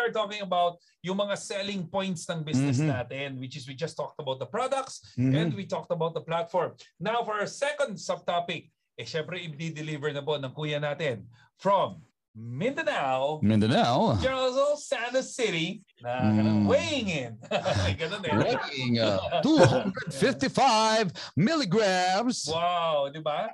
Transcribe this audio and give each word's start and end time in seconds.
are 0.00 0.12
talking 0.12 0.40
about 0.40 0.80
yung 1.04 1.20
mga 1.20 1.36
selling 1.36 1.84
points 1.86 2.24
ng 2.28 2.40
business 2.42 2.80
Mhm. 2.80 2.88
natin, 2.88 3.28
which 3.38 3.56
is 3.56 3.68
we 3.68 3.76
just 3.76 3.96
talked 3.96 4.16
about 4.18 4.40
the 4.40 4.48
products 4.48 5.04
Mhm. 5.20 5.36
and 5.36 5.48
we 5.52 5.64
talked 5.68 5.92
about 5.92 6.16
the 6.16 6.24
platform. 6.24 6.72
Now, 6.98 7.20
for 7.22 7.36
our 7.36 7.46
second 7.48 8.00
subtopic, 8.00 8.72
eh, 8.96 9.04
syempre, 9.04 9.36
i-deliver 9.40 10.12
na 10.12 10.24
po 10.24 10.36
ng 10.40 10.52
kuya 10.52 10.80
natin 10.80 11.28
from 11.60 12.00
Mindanao, 12.30 13.42
Mindanao. 13.42 14.14
General 14.22 14.78
Santos 14.78 15.34
City, 15.34 15.82
na 15.98 16.30
Mm. 16.30 16.70
weighing 16.70 17.08
in. 17.10 17.32
Ganun 18.00 18.22
eh. 18.22 18.32
Weighing 18.38 19.02
uh, 19.02 19.42
255 19.42 21.10
milligrams. 21.34 22.46
Wow, 22.46 23.10
di 23.10 23.18
ba? 23.18 23.50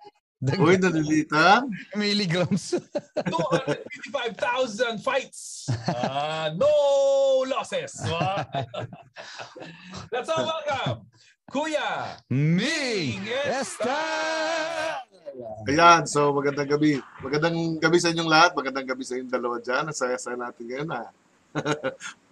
Uy, 0.54 0.78
nalilitan. 0.78 1.66
Milligrams. 1.98 2.78
255,000 3.18 5.02
fights. 5.06 5.66
Ah, 5.90 6.54
no 6.54 6.70
losses. 7.50 8.06
Let's 10.14 10.30
all 10.30 10.46
welcome 10.46 11.02
Kuya 11.50 12.22
Me. 12.30 13.18
Esta. 13.50 13.98
Ayan, 15.66 16.06
so 16.06 16.30
magandang 16.30 16.70
gabi. 16.78 17.02
Magandang 17.18 17.82
gabi 17.82 17.98
sa 17.98 18.14
inyong 18.14 18.30
lahat. 18.30 18.50
Magandang 18.54 18.86
gabi 18.86 19.02
sa 19.02 19.18
inyong 19.18 19.34
dalawa 19.34 19.56
dyan. 19.58 19.84
Ang 19.90 19.98
saya-saya 19.98 20.38
natin 20.38 20.64
ngayon 20.64 20.90
ha. 20.94 21.10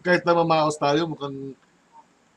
Kahit 0.05 0.22
na 0.22 0.33
mamaos 0.36 0.78
tayo, 0.78 1.11
mukhang 1.11 1.56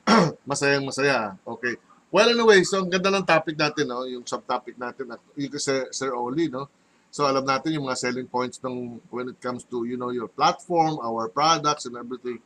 masayang 0.49 0.87
masaya. 0.87 1.37
Okay. 1.45 1.77
Well, 2.17 2.33
anyway, 2.33 2.65
so 2.65 2.81
ang 2.81 2.89
ganda 2.89 3.13
ng 3.13 3.29
topic 3.29 3.53
natin, 3.53 3.93
no? 3.93 4.01
yung 4.09 4.25
subtopic 4.25 4.73
natin, 4.73 5.13
at 5.13 5.21
yung 5.37 5.53
Sir, 5.61 5.85
Sir 5.93 6.17
Oli, 6.17 6.49
no? 6.49 6.65
So 7.13 7.29
alam 7.29 7.45
natin 7.45 7.77
yung 7.77 7.85
mga 7.85 8.09
selling 8.09 8.25
points 8.25 8.57
ng 8.57 8.97
when 9.13 9.29
it 9.29 9.37
comes 9.37 9.61
to, 9.69 9.85
you 9.85 10.01
know, 10.01 10.09
your 10.09 10.25
platform, 10.25 10.97
our 10.97 11.29
products 11.29 11.85
and 11.85 11.93
everything. 11.93 12.41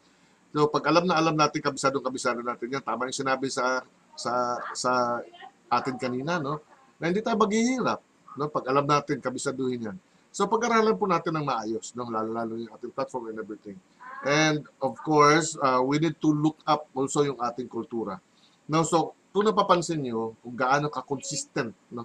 So 0.51 0.67
pag 0.67 0.91
alam 0.91 1.07
na 1.07 1.15
alam 1.15 1.39
natin, 1.39 1.63
kabisadong 1.63 2.03
kabisado 2.03 2.43
natin 2.43 2.67
yan. 2.67 2.83
Tama 2.83 3.07
yung 3.07 3.15
sinabi 3.15 3.47
sa 3.47 3.79
sa 4.11 4.59
sa 4.75 5.23
atin 5.71 5.95
kanina, 5.95 6.35
no? 6.35 6.59
Na 6.99 7.07
hindi 7.07 7.23
tayo 7.23 7.39
maghihirap, 7.39 8.03
no? 8.35 8.51
Pag 8.51 8.67
alam 8.67 8.83
natin, 8.83 9.23
kabisaduhin 9.23 9.87
yan. 9.87 9.97
So 10.35 10.51
pag-aralan 10.51 10.99
po 10.99 11.07
natin 11.07 11.31
ng 11.39 11.47
maayos, 11.47 11.95
no? 11.95 12.11
Lalo-lalo 12.11 12.59
yung 12.59 12.75
ating 12.75 12.91
platform 12.91 13.31
and 13.31 13.39
everything. 13.39 13.79
And 14.27 14.67
of 14.83 14.99
course, 14.99 15.55
uh, 15.63 15.79
we 15.79 15.95
need 15.95 16.19
to 16.19 16.27
look 16.27 16.59
up 16.67 16.91
also 16.91 17.23
yung 17.23 17.39
ating 17.39 17.71
kultura. 17.71 18.19
No, 18.67 18.83
so 18.83 19.15
kung 19.31 19.47
napapansin 19.47 20.03
nyo 20.03 20.35
kung 20.43 20.55
gaano 20.55 20.91
ka-consistent 20.91 21.71
no, 21.91 22.03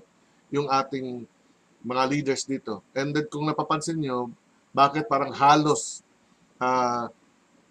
yung 0.50 0.70
ating 0.70 1.26
mga 1.82 2.04
leaders 2.10 2.42
dito. 2.46 2.82
And 2.94 3.14
then 3.14 3.26
kung 3.30 3.46
napapansin 3.46 3.98
nyo, 3.98 4.30
bakit 4.74 5.06
parang 5.10 5.34
halos 5.34 6.02
ah, 6.62 7.10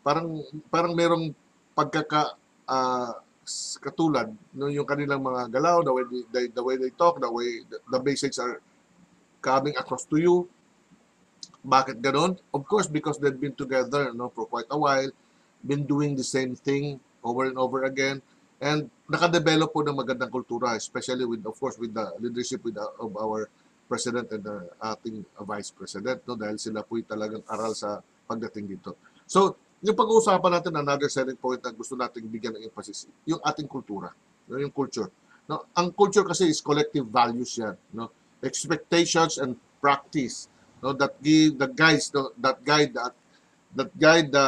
parang 0.06 0.44
parang 0.70 0.94
merong 0.94 1.32
pagkaka 1.74 2.36
s- 3.46 3.78
katulad 3.78 4.34
no 4.58 4.68
yung 4.68 4.86
kanilang 4.86 5.22
mga 5.22 5.54
galaw, 5.54 5.86
the 5.86 5.94
way 5.94 6.04
they, 6.10 6.24
the, 6.34 6.42
the 6.58 6.64
way 6.64 6.76
they 6.76 6.92
talk, 6.92 7.22
the 7.22 7.30
way 7.30 7.62
the, 7.70 7.78
the 7.94 8.00
basics 8.02 8.42
are 8.42 8.60
coming 9.42 9.78
across 9.78 10.04
to 10.10 10.18
you. 10.18 10.50
Bakit 11.66 11.98
ganon? 12.02 12.38
Of 12.54 12.70
course, 12.70 12.86
because 12.86 13.18
they've 13.18 13.38
been 13.38 13.58
together 13.58 14.14
no, 14.14 14.30
for 14.30 14.46
quite 14.46 14.70
a 14.70 14.78
while, 14.78 15.10
been 15.66 15.86
doing 15.86 16.14
the 16.14 16.26
same 16.26 16.54
thing 16.54 17.00
over 17.26 17.50
and 17.50 17.58
over 17.58 17.90
again, 17.90 18.22
and 18.62 18.88
nakadevelop 19.12 19.72
po 19.72 19.84
ng 19.84 19.96
magandang 19.96 20.32
kultura, 20.32 20.74
especially 20.76 21.28
with, 21.28 21.44
of 21.46 21.56
course, 21.60 21.76
with 21.78 21.94
the 21.94 22.06
leadership 22.20 22.64
with 22.64 22.76
the, 22.76 22.86
of 23.00 23.12
our 23.20 23.50
president 23.86 24.32
and 24.32 24.44
the 24.44 24.70
ating 24.82 25.22
uh, 25.38 25.46
vice 25.46 25.70
president, 25.70 26.22
no, 26.26 26.34
dahil 26.34 26.58
sila 26.58 26.82
po 26.82 26.98
talagang 27.06 27.46
aral 27.46 27.78
sa 27.78 28.02
pagdating 28.26 28.66
dito. 28.66 28.98
So, 29.30 29.58
yung 29.86 29.94
pag-uusapan 29.94 30.52
natin, 30.58 30.74
another 30.74 31.10
selling 31.12 31.38
point 31.38 31.62
na 31.62 31.70
gusto 31.70 31.94
nating 31.94 32.26
bigyan 32.26 32.58
ng 32.58 32.66
emphasis, 32.66 33.06
yung 33.30 33.38
ating 33.46 33.70
kultura, 33.70 34.10
no, 34.50 34.58
yung 34.58 34.74
culture. 34.74 35.12
No, 35.46 35.70
ang 35.78 35.94
culture 35.94 36.26
kasi 36.26 36.50
is 36.50 36.58
collective 36.58 37.06
values 37.06 37.54
yan, 37.62 37.78
no? 37.94 38.10
Expectations 38.42 39.38
and 39.38 39.54
practice, 39.78 40.50
no, 40.82 40.90
that 40.98 41.14
give 41.22 41.62
the 41.62 41.70
guides, 41.70 42.10
no, 42.10 42.34
that 42.42 42.58
guide 42.66 42.98
that 42.98 43.14
that 43.78 43.92
guide 43.94 44.34
the 44.34 44.48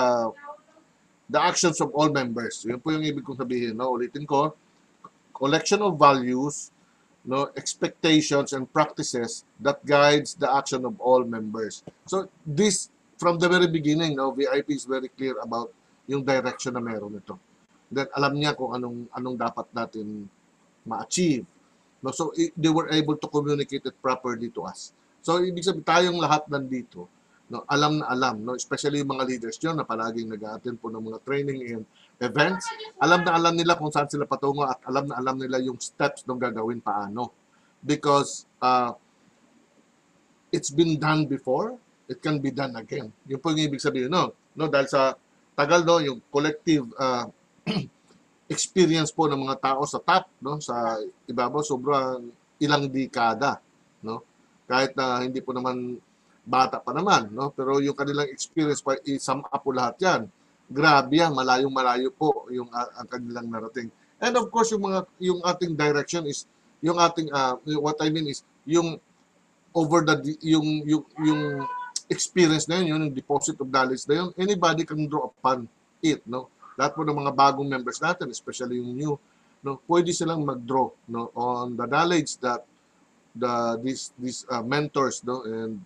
the 1.27 1.39
actions 1.39 1.83
of 1.83 1.91
all 1.91 2.09
members. 2.09 2.63
Yun 2.63 2.79
po 2.79 2.95
yung 2.95 3.03
ibig 3.03 3.23
kong 3.23 3.37
sabihin, 3.37 3.75
no? 3.75 3.95
Ulitin 3.95 4.23
ko, 4.23 4.55
collection 5.35 5.83
of 5.83 5.99
values, 5.99 6.71
no, 7.27 7.51
expectations 7.59 8.55
and 8.55 8.65
practices 8.71 9.43
that 9.59 9.83
guides 9.83 10.33
the 10.39 10.47
action 10.47 10.87
of 10.87 10.95
all 11.03 11.27
members. 11.27 11.83
So 12.07 12.31
this 12.47 12.89
from 13.19 13.37
the 13.37 13.51
very 13.51 13.67
beginning, 13.67 14.15
no, 14.15 14.31
VIP 14.31 14.79
is 14.79 14.87
very 14.87 15.11
clear 15.11 15.35
about 15.43 15.75
yung 16.07 16.23
direction 16.23 16.73
na 16.73 16.79
meron 16.79 17.19
nito. 17.19 17.35
Then 17.91 18.07
alam 18.15 18.39
niya 18.39 18.55
kung 18.55 18.71
anong 18.71 19.11
anong 19.11 19.35
dapat 19.35 19.67
natin 19.75 20.31
ma-achieve. 20.87 21.43
No, 21.99 22.15
so 22.15 22.31
they 22.31 22.71
were 22.71 22.87
able 22.93 23.19
to 23.19 23.27
communicate 23.27 23.83
it 23.83 23.95
properly 23.99 24.47
to 24.55 24.63
us. 24.63 24.95
So 25.19 25.43
ibig 25.43 25.67
sabihin 25.67 25.83
tayong 25.83 26.17
lahat 26.23 26.47
nandito, 26.47 27.11
no, 27.47 27.63
alam 27.67 28.03
na 28.03 28.11
alam, 28.11 28.43
no, 28.43 28.59
especially 28.59 28.99
yung 28.99 29.15
mga 29.15 29.27
leaders 29.27 29.57
nyo 29.63 29.71
na 29.71 29.87
palaging 29.87 30.27
nag-attend 30.27 30.77
po 30.83 30.91
ng 30.91 30.99
mga 30.99 31.19
training 31.23 31.59
and 31.79 31.85
events, 32.19 32.67
alam 32.99 33.23
na 33.23 33.35
alam 33.39 33.53
nila 33.55 33.79
kung 33.79 33.91
saan 33.91 34.11
sila 34.11 34.27
patungo 34.27 34.67
at 34.67 34.83
alam 34.83 35.07
na 35.07 35.15
alam 35.15 35.39
nila 35.39 35.63
yung 35.63 35.79
steps 35.79 36.27
ng 36.27 36.39
gagawin 36.39 36.83
paano. 36.83 37.31
Because 37.79 38.49
uh, 38.59 38.91
it's 40.51 40.73
been 40.73 40.99
done 40.99 41.29
before, 41.29 41.79
it 42.11 42.19
can 42.19 42.39
be 42.43 42.51
done 42.51 42.75
again. 42.75 43.11
Yun 43.27 43.39
po 43.39 43.55
yung 43.55 43.71
ibig 43.71 43.83
sabihin, 43.83 44.11
no? 44.11 44.35
no 44.55 44.67
dahil 44.67 44.87
sa 44.91 45.15
tagal, 45.55 45.87
no, 45.87 46.03
yung 46.03 46.19
collective 46.27 46.83
uh, 46.99 47.31
experience 48.53 49.11
po 49.11 49.27
ng 49.31 49.39
mga 49.39 49.59
tao 49.63 49.87
sa 49.87 50.03
top, 50.03 50.27
no, 50.43 50.59
sa 50.59 50.99
ibabaw, 51.27 51.63
sobrang 51.63 52.27
ilang 52.59 52.89
dekada, 52.89 53.61
no? 54.03 54.23
Kahit 54.67 54.97
na 54.99 55.23
hindi 55.23 55.39
po 55.39 55.55
naman 55.55 55.95
bata 56.47 56.79
pa 56.79 56.95
naman, 56.95 57.27
no? 57.35 57.51
Pero 57.51 57.83
yung 57.83 57.93
kanilang 57.93 58.31
experience 58.31 58.79
pa 58.79 58.95
isum 59.03 59.43
up 59.43 59.59
po 59.59 59.75
lahat 59.75 59.99
'yan. 59.99 60.21
Grabe 60.67 61.19
yan, 61.19 61.35
malayong 61.35 61.71
malayo 61.71 62.07
po 62.15 62.47
yung 62.47 62.71
uh, 62.71 62.89
ang 62.95 63.07
kanilang 63.11 63.51
narating. 63.51 63.91
And 64.23 64.33
of 64.39 64.47
course, 64.47 64.71
yung 64.71 64.87
mga 64.87 65.03
yung 65.19 65.43
ating 65.43 65.75
direction 65.75 66.23
is 66.23 66.47
yung 66.79 66.95
ating 66.95 67.27
uh, 67.35 67.59
what 67.83 67.99
I 67.99 68.07
mean 68.07 68.31
is 68.31 68.47
yung 68.63 68.95
over 69.75 70.07
the 70.07 70.23
yung 70.39 70.87
yung 70.87 71.03
yung 71.19 71.41
experience 72.07 72.71
na 72.71 72.79
yun, 72.79 72.95
yung 72.95 73.11
deposit 73.11 73.59
of 73.59 73.67
knowledge 73.67 74.07
na 74.07 74.23
yun, 74.23 74.29
anybody 74.39 74.87
can 74.87 75.03
draw 75.11 75.27
upon 75.27 75.67
it, 75.99 76.23
no? 76.23 76.47
Lahat 76.79 76.95
po 76.95 77.03
ng 77.03 77.19
mga 77.19 77.35
bagong 77.35 77.67
members 77.67 77.99
natin, 77.99 78.31
especially 78.31 78.79
yung 78.79 78.95
new, 78.95 79.13
no, 79.65 79.83
pwede 79.89 80.15
silang 80.15 80.47
mag-draw 80.47 80.87
no 81.11 81.33
on 81.35 81.75
the 81.75 81.83
knowledge 81.83 82.39
that 82.39 82.63
the 83.35 83.77
these 83.83 84.13
these 84.17 84.47
uh, 84.49 84.63
mentors 84.63 85.21
no 85.27 85.45
and 85.45 85.81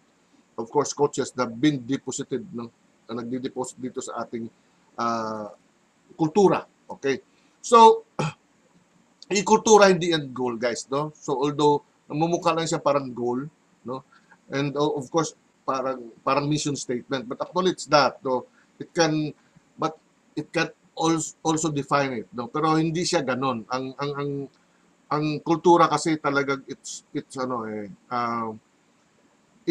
of 0.61 0.69
course 0.69 0.93
coaches 0.93 1.33
that 1.33 1.49
been 1.57 1.81
deposited 1.81 2.45
no 2.53 2.69
na 3.09 3.19
nagdi-deposit 3.19 3.75
dito 3.81 3.99
sa 3.99 4.23
ating 4.23 4.47
uh, 4.95 5.51
kultura 6.15 6.63
okay? 6.87 7.19
So 7.59 8.07
yung 9.35 9.47
kultura 9.47 9.91
hindi 9.91 10.11
end 10.15 10.31
goal 10.31 10.55
guys 10.55 10.87
no? 10.87 11.11
So 11.17 11.35
although 11.35 11.83
namumukha 12.07 12.55
lang 12.55 12.67
siya 12.67 12.83
parang 12.83 13.11
goal 13.11 13.47
no? 13.87 14.03
And 14.51 14.75
uh, 14.75 14.93
of 14.95 15.07
course 15.07 15.35
parang 15.63 16.11
parang 16.25 16.49
mission 16.49 16.75
statement. 16.75 17.29
But 17.29 17.39
it's 17.69 17.87
that 17.87 18.19
no? 18.23 18.47
It 18.81 18.91
can 18.91 19.31
but 19.77 19.95
it 20.35 20.51
can 20.51 20.73
also 20.97 21.37
also 21.43 21.71
define 21.71 22.25
it 22.25 22.27
no? 22.35 22.51
Pero 22.51 22.75
hindi 22.75 23.07
siya 23.07 23.23
ganon. 23.23 23.63
Ang 23.71 23.95
ang 23.95 24.11
ang 24.19 24.31
ang 25.11 25.25
kultura 25.43 25.91
kasi 25.91 26.19
talagang 26.19 26.63
it's 26.67 27.03
it's 27.11 27.35
ano 27.35 27.67
eh 27.67 27.87
um, 28.11 28.55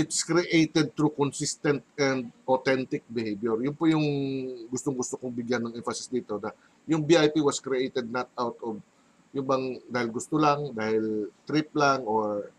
it's 0.01 0.25
created 0.25 0.97
through 0.97 1.13
consistent 1.13 1.85
and 2.01 2.33
authentic 2.49 3.05
behavior. 3.05 3.61
Yun 3.61 3.77
po 3.77 3.85
yung 3.85 4.07
gustong-gusto 4.73 5.21
kong 5.21 5.37
bigyan 5.37 5.69
ng 5.69 5.77
emphasis 5.77 6.09
dito 6.09 6.41
na 6.41 6.57
yung 6.89 7.05
VIP 7.05 7.45
was 7.45 7.61
created 7.61 8.09
not 8.09 8.33
out 8.41 8.57
of 8.65 8.81
yung 9.31 9.47
bang 9.47 9.67
dahil 9.87 10.09
gusto 10.11 10.41
lang, 10.41 10.73
dahil 10.75 11.31
trip 11.47 11.71
lang, 11.77 12.03
or 12.03 12.51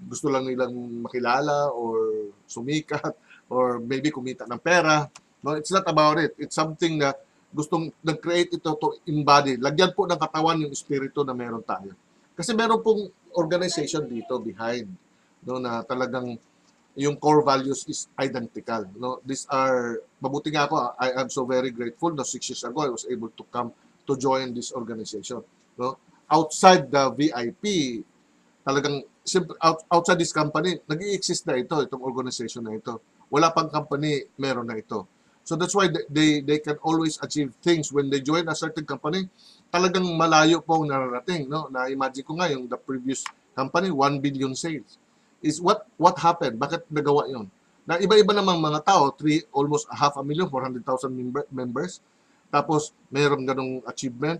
gusto 0.00 0.32
lang 0.32 0.48
nilang 0.48 0.72
makilala, 1.04 1.68
or 1.74 2.30
sumikat, 2.48 3.12
or 3.52 3.76
maybe 3.82 4.08
kumita 4.08 4.48
ng 4.48 4.62
pera. 4.62 5.04
No, 5.42 5.58
it's 5.58 5.74
not 5.74 5.84
about 5.84 6.16
it. 6.16 6.32
It's 6.40 6.56
something 6.56 7.02
na 7.02 7.12
gustong 7.52 7.92
nag-create 8.00 8.56
ito 8.56 8.72
to 8.72 8.96
embody. 9.04 9.60
Lagyan 9.60 9.92
po 9.92 10.08
ng 10.08 10.16
katawan 10.16 10.64
yung 10.64 10.72
espiritu 10.72 11.20
na 11.26 11.36
meron 11.36 11.60
tayo. 11.60 11.92
Kasi 12.32 12.56
meron 12.56 12.80
pong 12.80 13.12
organization 13.36 14.08
dito 14.08 14.40
behind 14.40 14.88
no 15.42 15.58
na 15.58 15.82
talagang 15.82 16.38
yung 16.94 17.16
core 17.16 17.40
values 17.40 17.88
is 17.88 18.08
identical 18.20 18.84
no 19.00 19.20
these 19.24 19.48
are 19.48 20.00
mabuti 20.20 20.52
nga 20.52 20.68
ako 20.68 20.92
I 21.00 21.08
am 21.16 21.28
so 21.32 21.48
very 21.48 21.72
grateful 21.72 22.12
no 22.12 22.24
six 22.24 22.52
years 22.52 22.64
ago 22.64 22.84
I 22.84 22.92
was 22.92 23.08
able 23.08 23.32
to 23.32 23.44
come 23.48 23.72
to 24.04 24.12
join 24.16 24.52
this 24.52 24.72
organization 24.76 25.40
no 25.80 25.96
outside 26.28 26.92
the 26.92 27.08
VIP 27.16 27.64
talagang 28.62 29.02
simple 29.24 29.56
out, 29.62 29.82
outside 29.88 30.20
this 30.20 30.36
company 30.36 30.78
nag-exist 30.84 31.48
na 31.48 31.56
ito 31.56 31.80
itong 31.80 32.04
organization 32.04 32.64
na 32.64 32.76
ito 32.76 33.00
wala 33.32 33.48
pang 33.48 33.72
company 33.72 34.28
meron 34.36 34.68
na 34.68 34.76
ito. 34.76 35.08
So 35.42 35.56
that's 35.56 35.74
why 35.74 35.90
they- 35.90 36.44
they 36.44 36.60
can 36.62 36.78
always 36.86 37.18
achieve 37.18 37.50
things 37.64 37.90
when 37.90 38.06
they 38.12 38.22
join 38.22 38.46
a 38.46 38.54
certain 38.54 38.86
company. 38.86 39.26
Talagang 39.74 40.06
malayo 40.14 40.62
po 40.62 40.78
ang 40.84 40.92
nararating, 40.92 41.50
no? 41.50 41.66
Na-imagine 41.66 42.22
ko 42.22 42.38
nga 42.38 42.46
yung 42.52 42.70
the 42.70 42.78
previous 42.78 43.26
company 43.56 43.90
1 43.90 44.22
billion 44.22 44.54
sales. 44.54 45.01
Is 45.42 45.58
what 45.58 45.84
what 45.98 46.16
happened? 46.22 46.56
Bakit 46.56 46.88
nagawa 46.88 47.26
'yon? 47.26 47.50
Na 47.82 47.98
iba-iba 47.98 48.30
namang 48.30 48.62
mga 48.62 48.86
tao, 48.86 49.10
three, 49.10 49.42
almost 49.50 49.90
half 49.90 50.14
a 50.14 50.22
million, 50.22 50.46
400,000 50.46 51.10
member, 51.10 51.42
members. 51.50 51.98
Tapos 52.46 52.94
mayroong 53.10 53.42
ganong 53.42 53.82
achievement, 53.90 54.38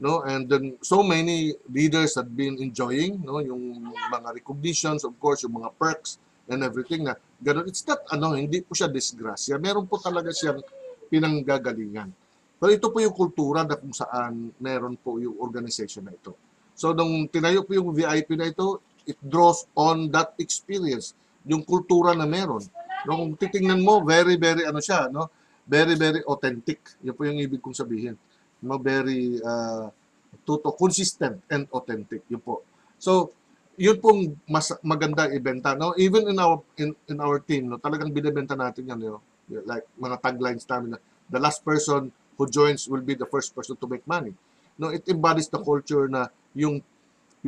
no? 0.00 0.24
And 0.24 0.48
then 0.48 0.80
so 0.80 1.04
many 1.04 1.52
leaders 1.68 2.16
have 2.16 2.32
been 2.32 2.56
enjoying, 2.56 3.20
no, 3.20 3.44
yung 3.44 3.92
mga 3.92 4.32
recognitions, 4.32 5.04
of 5.04 5.12
course, 5.20 5.44
yung 5.44 5.60
mga 5.60 5.76
perks 5.76 6.16
and 6.48 6.64
everything 6.64 7.04
na 7.04 7.20
ganun. 7.38 7.68
It's 7.68 7.84
not 7.84 8.00
ano, 8.08 8.32
hindi 8.32 8.64
po 8.64 8.72
siya 8.72 8.88
disgrasya. 8.88 9.60
Meron 9.60 9.84
po 9.84 10.00
talaga 10.00 10.32
siyang 10.32 10.64
pinanggagalingan. 11.12 12.08
Pero 12.60 12.70
ito 12.72 12.88
po 12.88 13.00
yung 13.00 13.16
kultura 13.16 13.64
na 13.64 13.76
kung 13.76 13.92
saan 13.92 14.52
meron 14.56 14.96
po 14.96 15.20
yung 15.20 15.36
organization 15.36 16.08
na 16.08 16.16
ito. 16.16 16.32
So 16.72 16.96
nung 16.96 17.28
tinayo 17.28 17.64
po 17.64 17.76
yung 17.76 17.92
VIP 17.92 18.40
na 18.40 18.48
ito, 18.48 18.80
it 19.06 19.18
draws 19.20 19.64
on 19.76 20.10
that 20.12 20.34
experience, 20.36 21.14
yung 21.46 21.64
kultura 21.64 22.12
na 22.12 22.28
meron. 22.28 22.64
Nung 23.08 23.36
titingnan 23.36 23.80
mo, 23.80 24.04
very, 24.04 24.36
very 24.36 24.68
ano 24.68 24.80
siya, 24.80 25.08
no? 25.08 25.28
Very, 25.64 25.94
very 25.94 26.20
authentic. 26.26 26.82
Yun 27.00 27.14
po 27.14 27.22
yung 27.24 27.40
ibig 27.40 27.62
kong 27.62 27.76
sabihin. 27.76 28.18
No, 28.60 28.76
very 28.76 29.40
uh, 29.40 29.88
tuto, 30.44 30.74
consistent 30.76 31.40
and 31.48 31.64
authentic. 31.72 32.26
Yun 32.28 32.42
po. 32.42 32.66
So, 33.00 33.32
yun 33.80 33.96
pong 33.96 34.36
mas 34.44 34.68
maganda 34.84 35.24
ibenta 35.32 35.72
no 35.72 35.96
even 35.96 36.28
in 36.28 36.36
our 36.36 36.60
in, 36.76 36.92
in 37.08 37.16
our 37.16 37.40
team 37.40 37.72
no 37.72 37.80
talagang 37.80 38.12
binebenta 38.12 38.52
natin 38.52 38.92
yan 38.92 39.00
know? 39.00 39.24
like 39.64 39.88
mga 39.96 40.20
taglines 40.20 40.68
namin 40.68 40.92
na 40.92 40.98
the 41.32 41.40
last 41.40 41.64
person 41.64 42.12
who 42.36 42.44
joins 42.44 42.84
will 42.92 43.00
be 43.00 43.16
the 43.16 43.24
first 43.32 43.56
person 43.56 43.72
to 43.80 43.88
make 43.88 44.04
money 44.04 44.36
no 44.76 44.92
it 44.92 45.08
embodies 45.08 45.48
the 45.48 45.56
culture 45.64 46.12
na 46.12 46.28
yung 46.52 46.84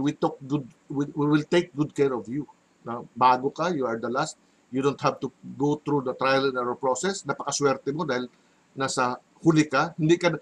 we 0.00 0.16
took 0.16 0.40
good 0.40 0.64
we, 0.88 1.04
we 1.12 1.26
will 1.28 1.44
take 1.44 1.74
good 1.76 1.92
care 1.92 2.12
of 2.16 2.24
you. 2.28 2.48
Na 2.86 3.04
bago 3.12 3.52
ka 3.52 3.68
you 3.72 3.84
are 3.84 4.00
the 4.00 4.08
last. 4.08 4.40
You 4.72 4.80
don't 4.80 5.00
have 5.04 5.20
to 5.20 5.28
go 5.58 5.76
through 5.76 6.08
the 6.08 6.16
trial 6.16 6.48
and 6.48 6.56
error 6.56 6.78
process. 6.78 7.20
Napakaswerte 7.28 7.92
mo 7.92 8.08
dahil 8.08 8.32
nasa 8.72 9.20
huli 9.44 9.68
ka. 9.68 9.92
Hindi 10.00 10.16
ka 10.16 10.32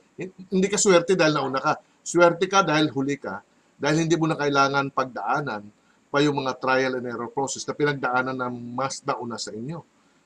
hindi 0.51 0.69
ka 0.71 0.79
swerte 0.79 1.19
dahil 1.19 1.35
nauna 1.35 1.59
ka. 1.59 1.83
Swerte 2.07 2.47
ka 2.47 2.63
dahil 2.63 2.95
huli 2.95 3.19
ka. 3.19 3.43
Dahil 3.81 4.07
hindi 4.07 4.15
mo 4.15 4.31
na 4.31 4.39
kailangan 4.39 4.93
pagdaanan 4.95 5.63
pa 6.11 6.19
yung 6.21 6.43
mga 6.43 6.59
trial 6.59 6.99
and 6.99 7.07
error 7.07 7.31
process 7.31 7.63
na 7.65 7.73
pinagdaanan 7.73 8.35
ng 8.35 8.55
mas 8.75 8.99
nauna 9.07 9.39
sa 9.39 9.55
inyo. 9.55 9.81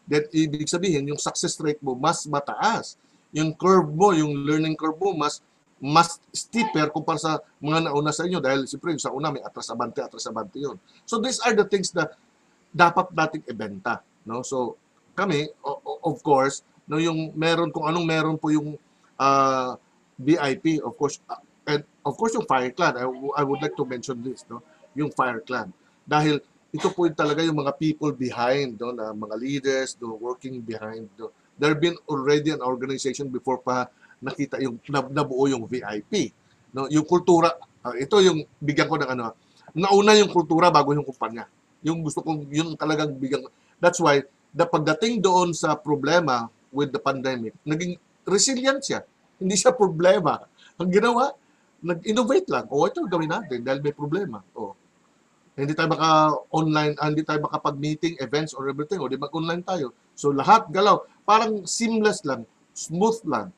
That 0.08 0.32
ibig 0.32 0.68
sabihin, 0.68 1.08
yung 1.08 1.20
success 1.20 1.56
rate 1.60 1.80
mo 1.84 1.96
mas 1.96 2.24
mataas. 2.28 2.96
Yung 3.32 3.52
curve 3.56 3.88
mo, 3.88 4.12
yung 4.16 4.44
learning 4.44 4.76
curve 4.76 4.96
mo, 5.00 5.12
mas 5.16 5.44
mas 5.82 6.22
steeper 6.30 6.88
kumpara 6.94 7.18
sa 7.18 7.32
mga 7.58 7.90
nauna 7.90 8.14
sa 8.14 8.24
inyo. 8.24 8.38
Dahil 8.38 8.64
siyempre 8.64 8.94
yung 8.94 9.02
sa 9.02 9.10
una 9.10 9.34
may 9.34 9.42
atras 9.42 9.68
abante 9.70 10.00
atras 10.00 10.26
abante 10.30 10.58
yun. 10.58 10.78
So 11.04 11.18
these 11.18 11.42
are 11.42 11.52
the 11.52 11.66
things 11.66 11.90
that 11.94 12.14
dapat 12.74 13.10
nating 13.14 13.44
ibenta, 13.46 14.02
no? 14.26 14.42
So 14.42 14.78
kami 15.14 15.46
of 16.02 16.18
course, 16.26 16.66
no 16.90 16.98
yung 16.98 17.32
meron 17.38 17.70
kung 17.70 17.86
anong 17.86 18.06
meron 18.06 18.36
po 18.36 18.50
yung 18.50 18.74
uh, 19.18 19.78
VIP 20.18 20.82
of 20.82 20.94
course 20.98 21.18
uh, 21.30 21.40
and 21.66 21.82
of 22.06 22.14
course 22.18 22.34
yung 22.34 22.46
Fire 22.46 22.70
Clan. 22.70 22.98
I, 22.98 23.06
I 23.38 23.42
would 23.42 23.62
like 23.62 23.78
to 23.78 23.86
mention 23.86 24.20
this 24.22 24.44
no? 24.50 24.62
Yung 24.94 25.10
Fire 25.10 25.42
Clan. 25.42 25.70
Dahil 26.04 26.42
ito 26.74 26.90
po 26.90 27.06
yung 27.06 27.14
talaga 27.14 27.40
yung 27.46 27.62
mga 27.62 27.72
people 27.78 28.10
behind 28.10 28.78
no? 28.78 28.90
Na 28.90 29.14
mga 29.14 29.34
leaders 29.38 29.94
no 30.02 30.18
working 30.18 30.58
behind 30.60 31.06
no? 31.18 31.30
There 31.54 31.74
been 31.78 31.94
already 32.10 32.50
an 32.50 32.62
organization 32.66 33.30
before 33.30 33.62
pa 33.62 33.86
nakita 34.24 34.56
yung 34.64 34.80
nab- 34.88 35.12
nabuo 35.12 35.44
yung 35.46 35.68
VIP 35.68 36.32
no? 36.72 36.88
Yung 36.88 37.04
kultura 37.04 37.52
ah, 37.84 37.94
ito 37.94 38.16
yung 38.24 38.42
bigyan 38.58 38.88
ko 38.88 38.96
ng 38.96 39.10
ano 39.12 39.36
nauna 39.76 40.16
yung 40.16 40.32
kultura 40.32 40.72
bago 40.72 40.96
yung 40.96 41.04
kumpanya. 41.04 41.44
Yung 41.84 42.00
gusto 42.00 42.24
kong 42.24 42.48
yung 42.48 42.74
talagang 42.80 43.12
bigyan 43.14 43.44
that's 43.76 44.00
why 44.00 44.24
the 44.54 44.64
pagdating 44.64 45.20
doon 45.20 45.52
sa 45.52 45.76
problema 45.76 46.48
with 46.72 46.88
the 46.90 46.98
pandemic 46.98 47.52
naging 47.68 48.00
resilient 48.24 48.80
siya. 48.80 49.04
Hindi 49.36 49.60
siya 49.60 49.76
problema. 49.76 50.40
Ang 50.80 50.88
ginawa 50.88 51.28
nag-innovate 51.84 52.48
lang. 52.48 52.64
O 52.72 52.88
ito 52.88 53.04
gawin 53.04 53.28
natin 53.28 53.60
dahil 53.60 53.84
may 53.84 53.92
problema. 53.92 54.40
O 54.56 54.72
hindi 55.54 55.70
tayo 55.70 55.86
baka 55.86 56.34
online, 56.50 56.98
ah, 56.98 57.06
hindi 57.06 57.22
tayo 57.22 57.46
baka 57.46 57.62
pag-meeting, 57.62 58.18
events 58.18 58.58
or 58.58 58.66
everything, 58.66 58.98
o 58.98 59.06
di 59.06 59.14
mag-online 59.14 59.62
tayo. 59.62 59.94
So 60.18 60.34
lahat 60.34 60.66
galaw, 60.74 61.06
parang 61.22 61.62
seamless 61.62 62.26
lang, 62.26 62.42
smooth 62.74 63.22
lang. 63.30 63.54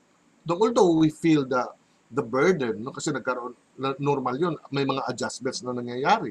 Though, 0.46 0.62
although 0.62 1.02
we 1.02 1.10
feel 1.10 1.42
the 1.42 1.66
the 2.06 2.22
burden, 2.22 2.86
no, 2.86 2.94
kasi 2.94 3.10
nagkaroon, 3.10 3.50
na- 3.74 3.98
normal 3.98 4.38
yun, 4.38 4.54
may 4.70 4.86
mga 4.86 5.02
adjustments 5.10 5.66
na 5.66 5.74
nangyayari. 5.74 6.30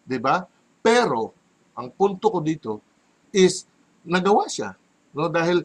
Di 0.00 0.16
ba? 0.16 0.40
Pero, 0.80 1.36
ang 1.76 1.92
punto 1.92 2.32
ko 2.32 2.40
dito 2.40 2.80
is, 3.28 3.68
nagawa 4.08 4.48
siya. 4.48 4.72
No? 5.12 5.28
Dahil, 5.28 5.60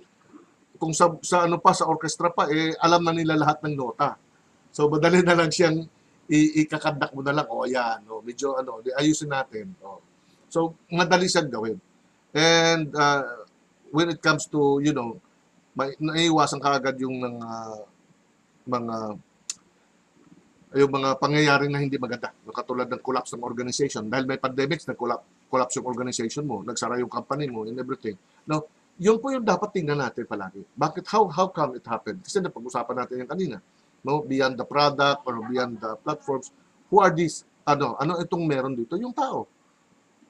kung 0.75 0.91
sa, 0.91 1.15
sa 1.23 1.47
ano 1.47 1.55
pa, 1.55 1.71
sa 1.71 1.87
orchestra 1.87 2.27
pa, 2.29 2.51
eh, 2.51 2.75
alam 2.83 2.99
na 2.99 3.15
nila 3.15 3.39
lahat 3.39 3.63
ng 3.63 3.75
nota. 3.79 4.19
So, 4.75 4.91
madali 4.91 5.23
na 5.23 5.39
lang 5.39 5.47
siyang 5.47 5.87
i- 6.27 6.67
ikakandak 6.67 7.15
mo 7.15 7.23
na 7.23 7.31
lang, 7.31 7.47
oh, 7.47 7.63
yan, 7.63 8.03
oh, 8.11 8.19
medyo, 8.19 8.59
ano, 8.59 8.83
ayusin 8.99 9.31
natin. 9.31 9.71
Oh. 9.79 10.03
So, 10.51 10.75
madali 10.91 11.31
siyang 11.31 11.47
gawin. 11.47 11.79
And, 12.35 12.91
uh, 12.91 13.47
when 13.95 14.11
it 14.11 14.19
comes 14.19 14.51
to, 14.51 14.83
you 14.83 14.91
know, 14.91 15.15
may, 15.75 15.93
naiiwasan 15.99 16.59
kaagad 16.63 16.95
yung 17.03 17.19
mga, 17.19 17.49
mga, 18.65 18.95
yung 20.75 20.91
mga 20.91 21.09
pangyayari 21.19 21.65
na 21.67 21.79
hindi 21.83 21.95
maganda. 21.99 22.31
Katulad 22.51 22.87
ng 22.91 23.03
collapse 23.03 23.35
ng 23.35 23.43
organization. 23.43 24.07
Dahil 24.07 24.27
may 24.27 24.39
pandemics, 24.39 24.87
nag-collapse 24.87 25.45
collapse 25.45 25.77
yung 25.77 25.87
organization 25.87 26.43
mo, 26.43 26.65
nagsara 26.65 26.99
yung 26.99 27.11
company 27.11 27.45
mo, 27.47 27.63
and 27.69 27.77
everything. 27.77 28.17
No, 28.49 28.65
yun 28.97 29.21
po 29.21 29.29
yung 29.29 29.45
dapat 29.45 29.71
tingnan 29.77 30.01
natin 30.01 30.25
palagi. 30.25 30.65
Bakit, 30.73 31.05
how, 31.07 31.29
how 31.29 31.47
come 31.47 31.77
it 31.77 31.85
happened? 31.85 32.19
Kasi 32.25 32.41
napag-usapan 32.41 32.95
natin 33.05 33.23
yan 33.23 33.29
kanina 33.29 33.57
no 34.05 34.21
beyond 34.21 34.53
the 34.53 34.67
product 34.69 35.25
or 35.25 35.41
beyond 35.49 35.81
the 35.81 35.97
platforms 36.05 36.53
who 36.93 37.01
are 37.01 37.09
these 37.09 37.41
ano 37.65 37.97
ano 37.97 38.21
itong 38.21 38.45
meron 38.45 38.77
dito 38.77 38.93
yung 39.01 39.17
tao 39.17 39.49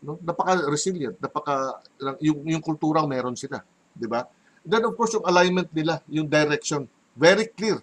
no 0.07 0.15
napaka 0.23 0.63
resilient 0.71 1.19
napaka 1.19 1.83
yung 2.23 2.39
yung 2.47 2.63
kultura 2.63 3.03
meron 3.03 3.35
sila 3.35 3.59
di 3.91 4.07
ba 4.07 4.23
then 4.65 4.83
of 4.83 4.97
course 4.97 5.13
yung 5.13 5.25
alignment 5.29 5.69
nila 5.71 6.01
yung 6.09 6.25
direction 6.25 6.89
very 7.15 7.47
clear. 7.47 7.79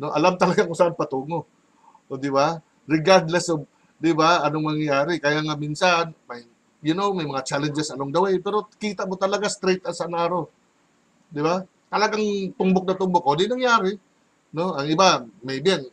No 0.00 0.10
alam 0.10 0.34
talaga 0.40 0.66
kung 0.66 0.74
saan 0.74 0.96
patungo. 0.96 1.46
O 2.10 2.18
di 2.18 2.32
ba? 2.32 2.58
Regardless 2.88 3.52
of 3.52 3.62
di 3.96 4.10
ba 4.10 4.42
anong 4.42 4.74
mangyayari. 4.74 5.22
Kaya 5.22 5.40
nga 5.44 5.54
minsan 5.54 6.10
may 6.26 6.42
you 6.82 6.92
know 6.96 7.14
may 7.14 7.24
mga 7.24 7.46
challenges 7.46 7.92
along 7.94 8.10
the 8.10 8.20
way 8.20 8.34
pero 8.42 8.66
kita 8.76 9.06
mo 9.06 9.14
talaga 9.14 9.46
straight 9.46 9.84
as 9.86 10.02
an 10.02 10.16
arrow. 10.16 10.50
Di 11.30 11.40
ba? 11.44 11.62
Talagang 11.86 12.24
tumbok 12.58 12.84
na 12.90 12.98
tumbok. 12.98 13.24
O 13.24 13.38
di 13.38 13.46
nangyari. 13.46 13.94
No 14.56 14.74
ang 14.74 14.88
iba 14.90 15.22
maybe 15.44 15.86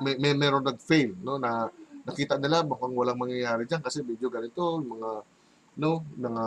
may, 0.00 0.16
may 0.16 0.32
meron 0.32 0.64
nag-fail 0.64 1.12
no 1.20 1.36
na 1.36 1.68
nakita 2.04 2.36
nila 2.36 2.64
mukhang 2.64 2.92
walang 2.92 3.20
mangyayari 3.20 3.64
diyan 3.64 3.80
kasi 3.80 4.04
medyo 4.04 4.28
ganito 4.28 4.80
mga 4.80 5.10
no 5.80 6.04
mga 6.14 6.44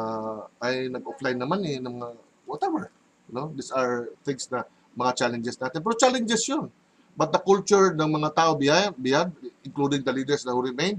ay 0.62 0.76
nag-offline 0.94 1.38
naman 1.38 1.60
eh 1.66 1.78
ng 1.82 1.96
mga 1.98 2.10
whatever 2.48 2.90
no 3.28 3.52
these 3.54 3.70
are 3.76 4.08
things 4.24 4.48
na 4.48 4.64
mga 4.98 5.12
challenges 5.14 5.56
natin. 5.62 5.80
Pero 5.86 5.94
challenges 5.94 6.42
yun. 6.50 6.74
But 7.18 7.30
the 7.30 7.42
culture 7.42 7.94
ng 7.94 8.10
mga 8.10 8.30
tao 8.34 8.58
beyond, 8.58 8.98
beyond 8.98 9.30
including 9.62 10.02
the 10.02 10.14
leaders 10.14 10.46
na 10.46 10.54
who 10.54 10.66
remain 10.66 10.98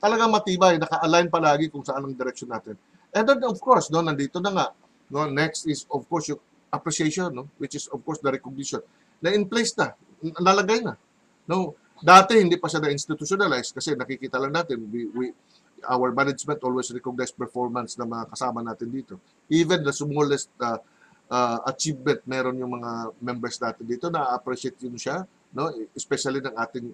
talagang 0.00 0.32
matibay 0.32 0.80
naka-align 0.80 1.28
palagi 1.28 1.68
kung 1.68 1.84
saan 1.84 2.04
ang 2.04 2.16
direction 2.16 2.48
natin. 2.48 2.76
And 3.12 3.24
then 3.24 3.40
of 3.44 3.60
course 3.60 3.88
no 3.92 4.00
nandito 4.00 4.40
na 4.40 4.52
nga 4.52 4.66
no 5.12 5.28
next 5.28 5.68
is 5.68 5.84
of 5.92 6.08
course 6.08 6.32
yung 6.32 6.40
appreciation 6.72 7.32
no 7.32 7.48
which 7.60 7.76
is 7.76 7.88
of 7.92 8.00
course 8.04 8.20
the 8.24 8.32
recognition. 8.32 8.80
Na 9.20 9.32
in 9.32 9.44
place 9.44 9.76
na, 9.76 9.92
nalagay 10.40 10.80
na. 10.80 10.96
No, 11.44 11.76
dati 12.00 12.40
hindi 12.40 12.56
pa 12.56 12.72
siya 12.72 12.80
na-institutionalize 12.80 13.76
kasi 13.76 13.92
nakikita 13.92 14.40
lang 14.40 14.56
natin 14.56 14.80
we, 14.88 15.12
we 15.12 15.24
our 15.86 16.12
management 16.12 16.60
always 16.64 16.90
recognize 16.90 17.32
performance 17.32 17.96
ng 17.96 18.08
mga 18.08 18.24
kasama 18.32 18.60
natin 18.60 18.88
dito. 18.90 19.14
Even 19.48 19.80
the 19.80 19.94
smallest 19.94 20.50
uh, 20.60 20.78
uh, 21.30 21.58
achievement 21.68 22.20
meron 22.26 22.56
yung 22.58 22.80
mga 22.80 23.14
members 23.22 23.56
natin 23.60 23.84
dito 23.86 24.12
na 24.12 24.34
appreciate 24.34 24.76
yun 24.82 24.98
siya, 24.98 25.24
no? 25.54 25.70
Especially 25.96 26.42
ng 26.42 26.54
ating 26.56 26.92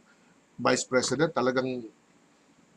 vice 0.56 0.84
president, 0.84 1.32
talagang 1.32 1.84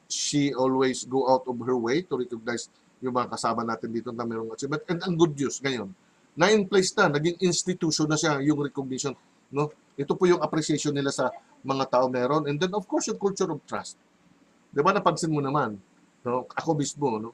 she 0.10 0.52
always 0.58 1.06
go 1.06 1.30
out 1.30 1.46
of 1.46 1.56
her 1.62 1.78
way 1.78 2.02
to 2.02 2.18
recognize 2.18 2.68
yung 3.00 3.16
mga 3.16 3.32
kasama 3.32 3.62
natin 3.64 3.94
dito 3.94 4.10
na 4.10 4.26
mayroong 4.26 4.52
achievement. 4.52 4.84
And 4.90 5.00
ang 5.06 5.16
good 5.16 5.38
news 5.38 5.62
ngayon, 5.62 5.94
na 6.40 6.48
in 6.56 6.64
place 6.64 6.96
na, 6.96 7.12
naging 7.12 7.36
institution 7.44 8.08
na 8.08 8.16
siya 8.16 8.40
yung 8.40 8.64
recognition 8.64 9.12
no 9.50 9.74
ito 10.00 10.14
po 10.14 10.24
yung 10.30 10.40
appreciation 10.40 10.94
nila 10.94 11.12
sa 11.12 11.34
mga 11.66 11.90
tao 11.90 12.06
meron 12.08 12.48
and 12.48 12.56
then 12.56 12.72
of 12.72 12.86
course 12.86 13.10
yung 13.10 13.20
culture 13.20 13.50
of 13.50 13.60
trust 13.66 13.98
di 14.70 14.80
ba 14.80 14.94
napansin 14.94 15.34
mo 15.34 15.42
naman 15.42 15.76
no 16.26 16.48
ako 16.56 16.76
mismo 16.76 17.08
no 17.20 17.32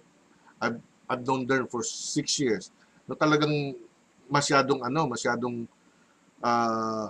I've, 0.62 0.80
I've 1.10 1.24
known 1.26 1.46
there 1.50 1.66
for 1.70 1.82
six 1.86 2.40
years 2.40 2.70
no 3.06 3.14
talagang 3.14 3.76
masyadong 4.30 4.82
ano, 4.82 5.06
masyadong 5.10 5.70
ah 6.42 7.10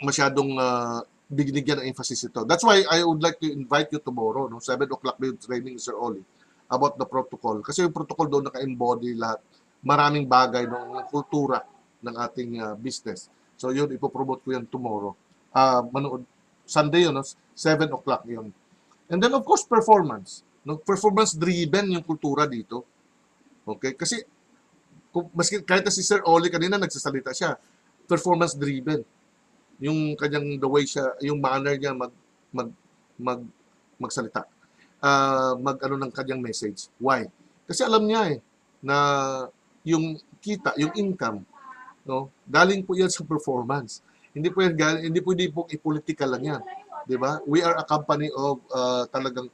masyadong 0.00 0.56
uh, 0.56 1.00
binigyan 1.28 1.80
ng 1.80 1.88
emphasis 1.88 2.28
ito. 2.28 2.44
That's 2.44 2.64
why 2.64 2.84
I 2.84 3.00
would 3.00 3.24
like 3.24 3.40
to 3.40 3.48
invite 3.48 3.88
you 3.92 4.00
tomorrow, 4.00 4.48
no, 4.48 4.60
7 4.60 4.84
o'clock 4.84 5.16
may 5.16 5.32
training 5.40 5.80
Sir 5.80 5.96
Oli 5.96 6.20
about 6.68 7.00
the 7.00 7.08
protocol. 7.08 7.64
Kasi 7.64 7.84
yung 7.84 7.94
protocol 7.94 8.28
doon 8.28 8.44
naka-embody 8.48 9.16
lahat, 9.16 9.40
maraming 9.80 10.28
bagay 10.28 10.68
ng 10.68 11.08
kultura 11.08 11.64
ng 12.04 12.14
ating 12.20 12.50
uh, 12.60 12.74
business. 12.76 13.32
So 13.56 13.72
yun, 13.72 13.88
ipopromote 13.96 14.44
ko 14.44 14.52
yan 14.52 14.68
tomorrow. 14.68 15.16
Uh, 15.54 15.80
manood, 15.88 16.28
Sunday 16.68 17.08
yun, 17.08 17.16
no? 17.16 17.24
7 17.24 17.88
o'clock 17.88 18.28
yun. 18.28 18.52
And 19.08 19.20
then 19.20 19.32
of 19.36 19.44
course, 19.44 19.64
performance. 19.64 20.44
No? 20.64 20.80
Performance-driven 20.80 21.92
yung 21.92 22.04
kultura 22.04 22.48
dito. 22.48 22.84
Okay? 23.68 23.92
Kasi, 23.96 24.24
kung, 25.12 25.28
maski, 25.36 25.60
kahit 25.62 25.86
si 25.92 26.00
Sir 26.00 26.24
Oli 26.24 26.48
kanina 26.48 26.80
nagsasalita 26.80 27.36
siya, 27.36 27.54
performance-driven. 28.08 29.04
Yung 29.82 30.16
kanyang 30.16 30.56
the 30.56 30.68
way 30.68 30.88
siya, 30.88 31.12
yung 31.20 31.38
manner 31.38 31.76
niya 31.76 31.92
mag, 31.92 32.12
mag, 32.50 32.70
mag, 33.20 33.40
magsalita. 34.00 34.48
Uh, 35.04 35.52
mag 35.60 35.76
ano 35.84 36.00
ng 36.00 36.12
kanyang 36.12 36.40
message. 36.40 36.88
Why? 36.96 37.28
Kasi 37.68 37.84
alam 37.84 38.08
niya 38.08 38.36
eh, 38.36 38.38
na 38.80 38.96
yung 39.84 40.16
kita, 40.40 40.72
yung 40.80 40.92
income, 40.96 41.44
no? 42.04 42.32
Galing 42.48 42.84
po 42.84 42.96
yan 42.96 43.12
sa 43.12 43.24
performance. 43.24 44.00
Hindi 44.32 44.48
po 44.52 44.64
yan 44.64 44.76
hindi 45.00 45.20
po 45.20 45.28
hindi 45.32 45.48
po 45.48 45.68
ipolitical 45.68 46.36
lang 46.36 46.44
yan. 46.44 46.62
'Di 47.04 47.16
ba? 47.20 47.40
We 47.44 47.60
are 47.64 47.76
a 47.76 47.86
company 47.86 48.28
of 48.32 48.60
uh, 48.72 49.04
talagang 49.12 49.48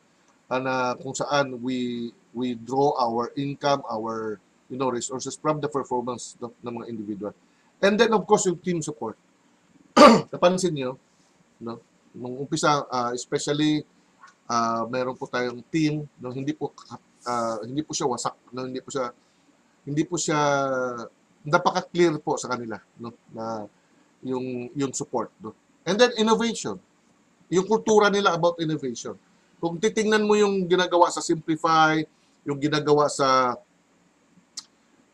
uh, 0.51 0.61
na 0.61 0.95
kung 0.99 1.15
saan 1.15 1.59
we 1.63 2.11
we 2.35 2.55
draw 2.55 2.95
our 2.99 3.35
income, 3.35 3.83
our 3.91 4.39
you 4.71 4.79
know 4.79 4.91
resources 4.91 5.35
from 5.35 5.59
the 5.59 5.71
performance 5.71 6.39
ng, 6.39 6.55
ng 6.63 6.73
mga 6.83 6.87
individual. 6.87 7.35
And 7.83 7.99
then 7.99 8.15
of 8.15 8.27
course 8.27 8.47
yung 8.47 8.61
team 8.63 8.83
support. 8.83 9.19
Napansin 10.33 10.77
niyo, 10.77 11.01
no? 11.59 11.83
Nung 12.15 12.47
umpisa 12.47 12.87
uh, 12.87 13.11
especially 13.15 13.83
uh, 14.51 14.83
meron 14.91 15.15
po 15.15 15.31
tayong 15.31 15.63
team 15.71 16.03
no 16.19 16.35
hindi 16.35 16.51
po 16.51 16.75
uh, 17.27 17.63
hindi 17.63 17.87
po 17.87 17.95
siya 17.95 18.11
wasak 18.11 18.35
no 18.51 18.67
hindi 18.67 18.83
po 18.83 18.91
siya 18.91 19.15
hindi 19.87 20.03
po 20.03 20.19
siya 20.19 20.41
napaka-clear 21.47 22.19
po 22.19 22.35
sa 22.35 22.51
kanila 22.51 22.77
no 22.99 23.15
na 23.31 23.65
yung 24.27 24.69
yung 24.75 24.93
support 24.93 25.31
no 25.39 25.55
and 25.87 25.97
then 25.97 26.11
innovation 26.19 26.77
yung 27.51 27.67
kultura 27.67 28.09
nila 28.09 28.33
about 28.33 28.63
innovation. 28.63 29.19
Kung 29.61 29.77
titingnan 29.77 30.25
mo 30.25 30.39
yung 30.39 30.65
ginagawa 30.65 31.11
sa 31.13 31.21
simplify 31.21 32.01
yung 32.47 32.57
ginagawa 32.57 33.11
sa 33.11 33.59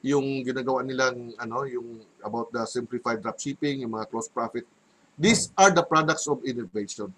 yung 0.07 0.47
ginagawa 0.47 0.87
nilang 0.87 1.35
ano 1.41 1.67
yung 1.67 1.99
about 2.23 2.55
the 2.55 2.63
simplified 2.69 3.19
dropshipping 3.19 3.83
yung 3.83 3.99
mga 3.99 4.07
close 4.07 4.31
profit 4.31 4.63
these 5.19 5.51
are 5.59 5.73
the 5.75 5.83
products 5.83 6.29
of 6.31 6.39
innovation. 6.47 7.11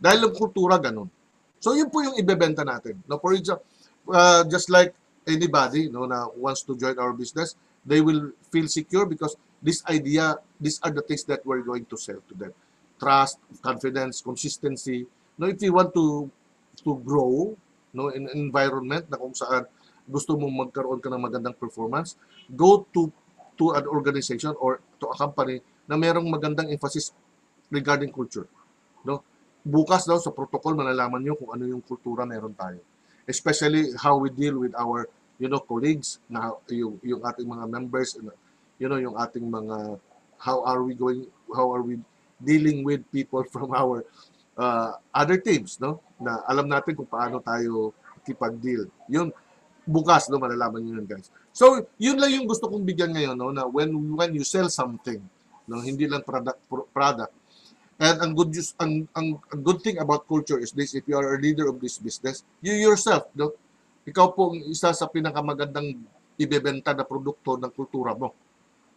Dahil 0.00 0.30
yung 0.30 0.34
kultura 0.38 0.80
ganun. 0.80 1.10
So 1.60 1.76
yun 1.76 1.92
po 1.92 2.00
yung 2.00 2.16
ibebenta 2.16 2.64
natin. 2.64 2.96
No 3.04 3.20
for 3.20 3.36
example 3.36 3.66
uh, 4.08 4.46
just 4.48 4.72
like 4.72 4.96
anybody 5.28 5.92
no 5.92 6.08
na 6.08 6.30
wants 6.32 6.64
to 6.64 6.72
join 6.78 6.96
our 6.96 7.12
business 7.12 7.58
they 7.84 8.00
will 8.00 8.32
feel 8.48 8.64
secure 8.70 9.04
because 9.04 9.36
this 9.60 9.84
idea 9.92 10.40
these 10.56 10.80
are 10.80 10.90
the 10.94 11.04
things 11.04 11.24
that 11.28 11.44
we're 11.44 11.60
going 11.60 11.84
to 11.84 11.96
sell 12.00 12.18
to 12.24 12.34
them 12.34 12.52
trust 13.00 13.40
confidence 13.64 14.20
consistency. 14.20 15.08
No 15.40 15.48
if 15.48 15.56
you 15.64 15.72
want 15.72 15.96
to 15.96 16.28
to 16.84 17.00
grow 17.00 17.56
no 17.96 18.12
in 18.12 18.28
an 18.28 18.36
environment 18.36 19.08
na 19.08 19.16
kung 19.16 19.32
saan 19.32 19.64
gusto 20.04 20.36
mong 20.36 20.68
magkaroon 20.68 21.00
ka 21.00 21.08
ng 21.08 21.22
magandang 21.22 21.56
performance 21.56 22.14
go 22.52 22.84
to 22.92 23.08
to 23.56 23.72
an 23.76 23.84
organization 23.88 24.52
or 24.60 24.84
to 25.00 25.08
a 25.08 25.16
company 25.16 25.64
na 25.88 25.96
merong 25.96 26.24
magandang 26.28 26.72
emphasis 26.72 27.12
regarding 27.68 28.08
culture. 28.08 28.48
No? 29.04 29.20
Bukas 29.60 30.08
daw 30.08 30.16
sa 30.16 30.32
protocol 30.32 30.72
malalaman 30.72 31.20
niyo 31.20 31.36
kung 31.36 31.52
ano 31.52 31.68
yung 31.68 31.84
kultura 31.84 32.24
meron 32.24 32.56
tayo. 32.56 32.80
Especially 33.28 33.92
how 34.00 34.16
we 34.16 34.32
deal 34.32 34.56
with 34.56 34.72
our 34.80 35.04
you 35.36 35.48
know 35.48 35.60
colleagues 35.60 36.20
na 36.28 36.52
yung 36.68 37.00
yung 37.00 37.24
ating 37.24 37.48
mga 37.48 37.64
members 37.68 38.16
you 38.76 38.88
know 38.88 39.00
yung 39.00 39.16
ating 39.16 39.48
mga 39.48 39.96
how 40.36 40.60
are 40.64 40.84
we 40.84 40.92
going 40.92 41.24
how 41.52 41.72
are 41.72 41.80
we 41.80 41.96
dealing 42.40 42.82
with 42.82 43.04
people 43.12 43.44
from 43.46 43.70
our 43.76 44.02
uh, 44.56 44.96
other 45.12 45.36
teams 45.38 45.78
no? 45.78 46.00
Na 46.20 46.42
alam 46.48 46.66
natin 46.66 46.96
kung 46.96 47.08
paano 47.08 47.38
tayo 47.40 47.92
kipag-deal. 48.24 48.88
Yun 49.06 49.30
bukas 49.84 50.28
no? 50.32 50.40
Malalaman 50.40 50.80
niyo 50.82 51.00
yun 51.00 51.06
guys. 51.06 51.28
So 51.52 51.86
yun 52.00 52.16
lang 52.18 52.32
yung 52.34 52.48
gusto 52.48 52.66
kong 52.66 52.82
bigyan 52.82 53.12
ngayon 53.12 53.36
no? 53.36 53.52
Na 53.52 53.68
when 53.68 53.92
when 54.16 54.32
you 54.34 54.44
sell 54.44 54.72
something 54.72 55.20
no? 55.68 55.84
Hindi 55.84 56.08
lang 56.08 56.24
product 56.24 56.60
product. 56.90 57.32
And 58.00 58.16
ang 58.16 58.32
good 58.32 58.56
news, 58.56 58.72
ang, 58.80 59.04
ang, 59.12 59.36
ang 59.52 59.60
good 59.60 59.84
thing 59.84 60.00
about 60.00 60.24
culture 60.24 60.56
is 60.56 60.72
this, 60.72 60.96
if 60.96 61.04
you 61.04 61.20
are 61.20 61.36
a 61.36 61.38
leader 61.38 61.68
of 61.68 61.76
this 61.84 62.00
business, 62.00 62.48
you 62.64 62.72
yourself, 62.72 63.28
no? 63.36 63.52
ikaw 64.08 64.32
po 64.32 64.56
ang 64.56 64.64
isa 64.64 64.88
sa 64.96 65.04
pinakamagandang 65.04 66.00
ibebenta 66.40 66.96
na 66.96 67.04
produkto 67.04 67.60
ng 67.60 67.68
kultura 67.68 68.16
mo. 68.16 68.32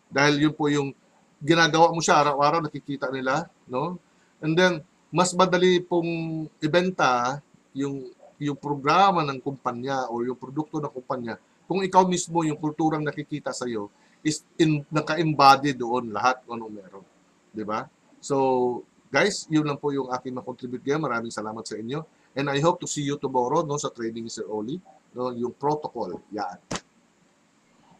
Dahil 0.08 0.48
yun 0.48 0.56
po 0.56 0.72
yung 0.72 0.96
ginagawa 1.44 1.92
mo 1.92 2.00
siya 2.00 2.24
araw-araw, 2.24 2.64
nakikita 2.64 3.12
nila, 3.12 3.46
no? 3.68 4.00
And 4.40 4.56
then, 4.56 4.74
mas 5.12 5.36
madali 5.36 5.84
pong 5.84 6.48
ibenta 6.64 7.44
yung 7.76 8.10
yung 8.42 8.58
programa 8.58 9.22
ng 9.28 9.40
kumpanya 9.40 10.10
o 10.10 10.26
yung 10.26 10.36
produkto 10.36 10.82
ng 10.82 10.90
kumpanya 10.90 11.38
kung 11.70 11.86
ikaw 11.86 12.04
mismo 12.04 12.44
yung 12.44 12.60
kulturang 12.60 13.06
nakikita 13.06 13.54
sa 13.56 13.70
iyo 13.70 13.88
is 14.26 14.42
in 14.58 14.84
naka-embody 14.90 15.72
doon 15.78 16.12
lahat 16.12 16.42
kung 16.44 16.60
ano 16.60 16.68
meron. 16.68 17.06
'Di 17.54 17.64
ba? 17.64 17.86
So, 18.20 18.82
Guys, 19.14 19.46
yun 19.46 19.62
lang 19.70 19.78
po 19.78 19.94
yung 19.94 20.10
aking 20.10 20.34
makontribute 20.34 20.82
ngayon. 20.82 21.06
Maraming 21.06 21.30
salamat 21.30 21.62
sa 21.62 21.78
inyo. 21.78 22.02
And 22.34 22.50
I 22.50 22.58
hope 22.58 22.82
to 22.82 22.90
see 22.90 23.06
you 23.06 23.22
tomorrow 23.22 23.62
no, 23.62 23.78
sa 23.78 23.94
training 23.94 24.26
Sir 24.26 24.50
Oli. 24.50 24.82
No, 25.14 25.30
yung 25.30 25.54
protocol. 25.54 26.18
Yan. 26.34 26.58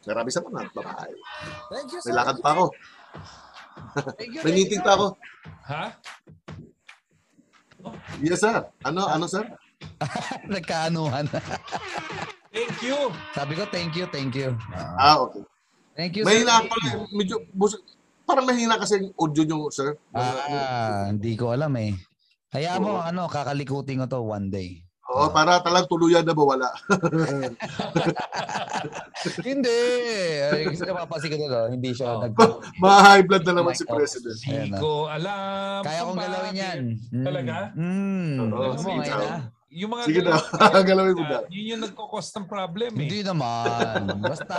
Maraming 0.10 0.34
salamat. 0.34 0.74
Bye-bye. 0.74 1.18
Thank 1.70 1.94
you, 1.94 2.02
May 2.10 2.18
lakad 2.18 2.42
pa 2.42 2.58
ako. 2.58 2.74
Thank 4.18 4.32
you, 4.34 4.42
May 4.42 4.54
meeting 4.56 4.82
pa 4.82 4.96
ako. 4.96 5.08
Ha? 5.66 5.84
Yes, 8.20 8.40
sir. 8.40 8.64
Ano, 8.82 9.06
ano, 9.06 9.26
sir? 9.26 9.44
Nagkaanuhan. 10.54 11.28
Thank 12.50 12.78
you. 12.82 12.98
Sabi 13.34 13.54
ko, 13.54 13.64
thank 13.68 13.94
you, 13.94 14.06
thank 14.08 14.34
you. 14.34 14.56
Ah, 14.72 14.96
Ah, 14.96 15.16
okay. 15.20 15.44
thank 15.94 16.14
you, 16.16 16.24
Mahina 16.24 16.62
sir. 16.62 16.70
ako. 16.70 16.76
Medyo, 17.12 17.36
bus- 17.52 17.82
parang 18.24 18.46
mahina 18.46 18.78
kasi 18.78 19.02
yung 19.02 19.12
audio 19.16 19.44
nyo, 19.44 19.58
sir. 19.68 19.98
Ah, 20.14 21.10
hindi 21.10 21.34
ko 21.36 21.52
alam 21.52 21.74
eh. 21.76 21.98
Hayaan 22.54 22.80
mo, 22.80 22.96
Oo. 22.96 23.04
ano, 23.04 23.26
kakalikutin 23.28 24.00
ko 24.00 24.08
to 24.08 24.20
one 24.22 24.48
day. 24.48 24.83
Oo, 25.14 25.30
para 25.30 25.62
talang 25.62 25.86
tuluyan 25.86 26.22
na 26.22 26.34
mawala. 26.34 26.74
hindi. 29.44 29.82
Ay, 30.44 30.66
kasi 30.68 30.84
napapansin 30.84 31.30
ko 31.30 31.38
to, 31.38 31.48
no? 31.48 31.70
hindi 31.70 31.90
siya 31.92 32.08
Oh. 32.12 32.22
nag... 32.22 32.34
Ma-high 32.78 33.22
blood 33.22 33.46
na 33.46 33.54
naman 33.56 33.74
si 33.74 33.86
off. 33.86 33.94
President. 33.94 34.36
Di 34.36 34.50
Ayan 34.50 34.70
na. 34.70 34.78
ko 34.78 35.06
alam. 35.06 35.80
Kaya 35.82 36.00
kung 36.00 36.08
kong 36.10 36.20
galawin 36.20 36.42
bakit. 36.50 36.64
yan. 36.66 36.80
Mm. 37.10 37.24
Talaga? 37.24 37.56
Mm. 37.74 38.36
Oo, 38.40 38.58
Alam 38.60 38.74
mo, 38.74 38.82
sige, 38.82 38.98
ngayon. 39.00 39.32
Yung 39.74 39.90
mga 39.90 40.04
Sige 40.06 40.20
na, 40.20 40.30
galaw- 40.30 40.86
galawin 40.90 41.16
mo 41.16 41.24
na. 41.24 41.38
Yun 41.50 41.66
yung 41.68 41.82
nagkakos 41.82 42.28
ng 42.32 42.46
problem 42.46 42.92
eh. 42.94 43.00
Hindi 43.00 43.20
naman. 43.22 44.00
Basta, 44.20 44.58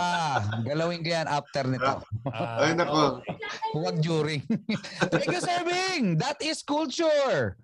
galawin 0.61 0.99
ko 0.99 1.09
yan 1.09 1.27
after 1.29 1.63
nito. 1.65 1.93
Ah, 2.27 2.59
Ay, 2.59 2.75
nako. 2.75 3.23
Huwag 3.71 3.95
during. 3.99 4.43
Thank 5.07 5.27
you, 5.29 5.39
Sir 5.39 5.63
Ming. 5.63 6.15
That 6.15 6.39
is 6.39 6.59
culture. 6.61 7.55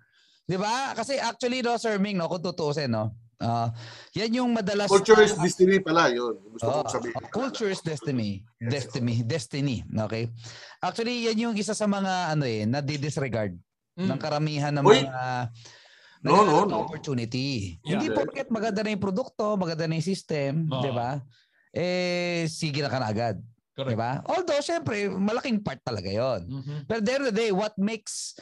Di 0.42 0.58
ba? 0.58 0.92
Kasi 0.92 1.16
actually, 1.16 1.62
no, 1.62 1.78
Sir 1.78 1.96
Ming, 1.96 2.18
no, 2.18 2.26
kung 2.26 2.42
tutuusin, 2.42 2.90
no, 2.90 3.14
ah, 3.38 3.70
yan 4.14 4.42
yung 4.42 4.50
madalas... 4.50 4.90
Culture 4.90 5.22
is 5.22 5.34
destiny 5.38 5.78
pala, 5.78 6.10
yun. 6.10 6.34
Gusto 6.50 6.66
Oo, 6.66 6.82
kong 6.82 6.90
sabihin. 6.90 7.14
oh, 7.16 7.30
culture 7.30 7.70
is 7.70 7.80
destiny. 7.80 8.42
Destiny. 8.58 9.22
Destiny. 9.22 9.76
Okay? 10.06 10.30
Actually, 10.82 11.30
yan 11.30 11.38
yung 11.50 11.54
isa 11.54 11.74
sa 11.74 11.86
mga 11.86 12.34
ano 12.34 12.44
eh, 12.46 12.66
na 12.66 12.82
disregard 12.82 13.54
Mm. 13.92 14.08
ng 14.08 14.20
karamihan 14.24 14.72
ng 14.72 14.84
Uy! 14.88 15.04
mga 15.04 15.24
No, 16.24 16.48
no, 16.48 16.64
no. 16.64 16.88
opportunity. 16.88 17.76
Yeah. 17.84 18.00
Hindi 18.00 18.08
porket 18.08 18.48
maganda 18.48 18.80
na 18.80 18.88
yung 18.88 19.04
produkto, 19.04 19.52
maganda 19.60 19.84
na 19.84 20.00
yung 20.00 20.06
system, 20.06 20.64
Oo. 20.72 20.80
di 20.80 20.88
ba? 20.96 21.20
Eh, 21.76 22.48
sige 22.48 22.80
na 22.80 22.88
ka 22.88 22.96
na 22.96 23.12
agad. 23.12 23.36
Di 23.36 23.76
Correct. 23.76 23.98
ba? 24.00 24.24
Although, 24.32 24.64
syempre, 24.64 25.12
malaking 25.12 25.60
part 25.60 25.84
talaga 25.84 26.08
yon. 26.08 26.40
Mhm. 26.48 26.76
But 26.88 27.00
at 27.00 27.04
the 27.04 27.12
end 27.12 27.22
of 27.24 27.28
the 27.28 27.36
day, 27.36 27.50
what 27.52 27.76
makes 27.76 28.32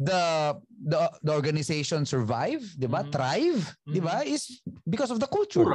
the 0.00 0.56
the, 0.80 1.00
the 1.20 1.32
organization 1.36 2.08
survive, 2.08 2.64
'di 2.80 2.88
ba? 2.88 3.04
Mhm. 3.04 3.12
Thrive, 3.12 3.60
'di 3.84 4.00
ba? 4.00 4.24
Is 4.24 4.64
because 4.88 5.12
of 5.12 5.20
the 5.20 5.28
culture. 5.28 5.68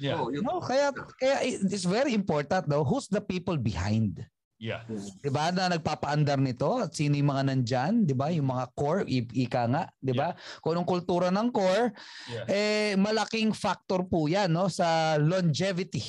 Yeah. 0.00 0.16
Oh. 0.20 0.32
No, 0.32 0.60
kaya 0.64 0.92
kaya 1.20 1.44
it's 1.44 1.84
very 1.84 2.16
important 2.16 2.64
though 2.68 2.84
who's 2.84 3.08
the 3.08 3.20
people 3.20 3.60
behind. 3.60 4.24
Yeah. 4.56 4.88
'Di 4.88 5.28
ba? 5.28 5.52
Na 5.52 5.68
nagpapaandar 5.68 6.40
nito 6.40 6.80
at 6.80 6.96
sino 6.96 7.12
yung 7.12 7.28
mga 7.28 7.52
nandyan, 7.52 8.08
'di 8.08 8.16
ba? 8.16 8.32
Yung 8.32 8.48
mga 8.48 8.72
core 8.72 9.04
i- 9.04 9.28
ika 9.44 9.68
nga, 9.68 9.84
'di 10.00 10.16
ba? 10.16 10.32
Kung 10.64 10.72
anong 10.72 10.88
kultura 10.88 11.28
ng 11.28 11.52
core, 11.52 11.92
Yeah. 12.32 12.44
eh 12.48 12.92
malaking 12.96 13.52
factor 13.52 14.08
po 14.08 14.24
'yan 14.24 14.48
no 14.48 14.72
sa 14.72 15.20
longevity 15.20 16.00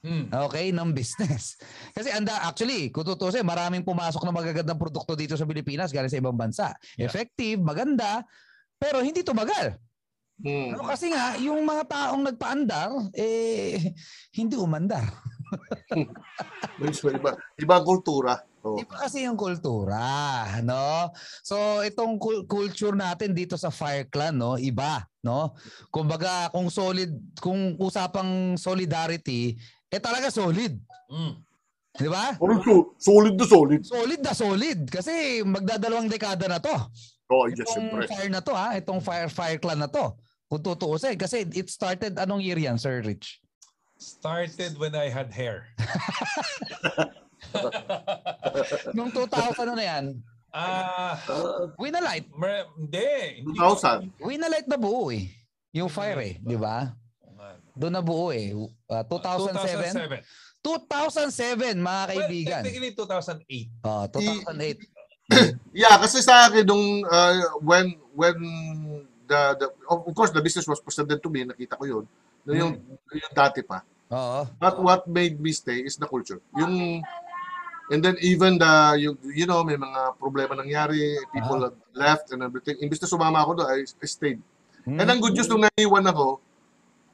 Mm. 0.00 0.32
okay, 0.48 0.72
ng 0.72 0.96
business. 0.96 1.60
Kasi 1.96 2.08
anda, 2.08 2.48
actually, 2.48 2.88
kung 2.88 3.04
tutusin, 3.04 3.44
maraming 3.44 3.84
pumasok 3.84 4.24
na 4.24 4.32
magagandang 4.32 4.80
produkto 4.80 5.12
dito 5.12 5.36
sa 5.36 5.44
Pilipinas 5.44 5.92
galing 5.92 6.08
sa 6.08 6.20
ibang 6.20 6.36
bansa. 6.36 6.72
Yeah. 6.96 7.12
Effective, 7.12 7.60
maganda, 7.60 8.24
pero 8.80 9.04
hindi 9.04 9.20
tumagal. 9.20 9.76
Hmm. 10.40 10.72
Ano 10.72 10.88
kasi 10.88 11.12
nga, 11.12 11.36
yung 11.36 11.60
mga 11.68 11.84
taong 11.84 12.24
nagpaandar, 12.32 13.12
eh, 13.12 13.92
hindi 14.32 14.56
umandar. 14.56 15.04
Iba, 16.80 17.10
iba, 17.10 17.30
iba 17.58 17.74
ang 17.74 17.82
kultura. 17.82 18.38
Oh. 18.62 18.78
Iba 18.78 19.02
kasi 19.02 19.26
yung 19.26 19.34
kultura, 19.34 19.98
no? 20.62 21.10
So 21.42 21.82
itong 21.82 22.22
cul- 22.22 22.46
culture 22.46 22.94
natin 22.94 23.32
dito 23.32 23.58
sa 23.58 23.72
Fire 23.72 24.06
Clan, 24.06 24.36
no, 24.36 24.54
iba, 24.60 25.02
no? 25.26 25.56
Kumbaga 25.88 26.52
kung 26.54 26.68
solid, 26.68 27.10
kung 27.42 27.74
usapang 27.82 28.54
solidarity, 28.60 29.58
eh 29.90 29.98
talaga 29.98 30.30
solid, 30.30 30.78
Mm. 31.10 31.34
'di 31.98 32.08
ba? 32.08 32.38
So, 32.38 32.94
solid 32.96 33.34
na 33.34 33.44
solid. 33.44 33.80
Solid 33.82 34.20
na 34.22 34.32
solid 34.32 34.78
kasi 34.86 35.42
magdadalawang 35.42 36.06
dekada 36.06 36.46
na 36.46 36.56
'to. 36.56 36.70
Oh, 37.26 37.46
yes, 37.46 37.62
Itong 37.62 37.90
syempre. 37.90 38.06
fire 38.06 38.30
na 38.30 38.40
'to, 38.40 38.54
ha, 38.54 38.74
itong 38.74 39.00
Fire 39.00 39.28
Fire 39.28 39.58
Clan 39.58 39.78
na 39.78 39.86
'to. 39.86 40.14
Kung 40.46 40.60
tutuusin 40.60 41.14
kasi 41.14 41.42
it 41.46 41.66
started 41.66 42.16
anong 42.16 42.40
year 42.40 42.56
yan, 42.56 42.74
Sir 42.74 43.02
Rich? 43.02 43.38
Started 43.98 44.74
when 44.78 44.94
I 44.94 45.06
had 45.06 45.30
hair. 45.30 45.66
Nung 48.92 49.10
2000 49.10 49.60
ano 49.60 49.72
na 49.74 49.84
yan? 49.84 50.04
Ah, 50.50 51.14
Winalight. 51.78 52.26
mer- 52.34 52.66
hindi 52.74 53.42
2000. 53.54 54.10
Winalight 54.18 54.66
na 54.66 54.74
buo 54.74 55.10
eh. 55.10 55.30
Yung 55.70 55.86
fire 55.86 56.18
eh, 56.20 56.34
di 56.40 56.56
ba? 56.58 56.90
Doon 57.80 57.92
na 57.96 58.04
buo 58.04 58.28
eh. 58.28 58.52
Uh, 58.52 59.04
2007? 59.08 60.20
2007 60.60 61.80
mga 61.80 61.80
Well, 61.80 62.08
kaibigan. 62.12 62.60
technically 62.60 62.92
2008. 62.92 63.88
Oh, 63.88 64.04
2008. 64.12 64.76
Yeah, 65.70 65.94
kasi 65.94 66.26
sa 66.26 66.50
akin 66.50 66.66
nung 66.66 67.06
uh, 67.06 67.54
when 67.62 67.94
when 68.18 68.34
the, 69.30 69.40
the 69.62 69.66
of 69.86 70.10
course 70.10 70.34
the 70.34 70.42
business 70.42 70.66
was 70.66 70.82
presented 70.82 71.22
to 71.22 71.30
me, 71.30 71.46
nakita 71.46 71.78
ko 71.78 71.86
'yun. 71.86 72.04
No, 72.42 72.50
yung, 72.50 72.72
yung 73.14 73.34
dati 73.36 73.62
pa. 73.62 73.86
Oo. 74.10 74.42
But 74.58 74.82
what 74.82 75.06
made 75.06 75.38
me 75.38 75.54
stay 75.54 75.86
is 75.86 75.94
the 75.94 76.10
culture. 76.10 76.42
Yung 76.58 76.98
and 77.94 78.00
then 78.02 78.18
even 78.18 78.58
the 78.58 78.98
you, 78.98 79.14
you 79.30 79.46
know 79.46 79.62
may 79.62 79.78
mga 79.78 80.18
problema 80.18 80.58
nangyari, 80.58 81.14
people 81.30 81.70
had 81.70 81.78
left 81.94 82.34
and 82.34 82.42
everything. 82.42 82.74
Imbis 82.82 82.98
na 82.98 83.06
sumama 83.06 83.46
ako 83.46 83.62
doon, 83.62 83.70
I, 83.70 83.86
I 83.86 84.06
stayed. 84.10 84.42
Hmm. 84.82 84.98
And 84.98 85.06
ang 85.06 85.22
good 85.22 85.38
news 85.38 85.46
nung 85.46 85.62
naiwan 85.62 86.10
ako, 86.10 86.42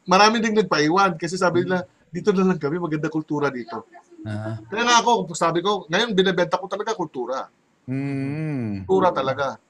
marami 0.06 0.38
ding 0.38 0.56
nagpaiwan 0.56 1.18
kasi 1.18 1.36
sabi 1.36 1.66
nila 1.66 1.84
dito 2.10 2.32
na 2.32 2.46
lang 2.48 2.56
kami, 2.56 2.80
maganda 2.80 3.12
kultura 3.12 3.52
dito. 3.52 3.84
Ah. 4.24 4.56
Kaya 4.66 4.82
nga 4.86 4.96
ako, 5.04 5.28
sabi 5.36 5.60
ko, 5.60 5.84
ngayon 5.90 6.16
binebenta 6.16 6.56
ko 6.56 6.66
talaga 6.70 6.96
kultura. 6.96 7.46
Mm. 7.84 8.88
Kultura 8.88 9.12
talaga. 9.12 9.60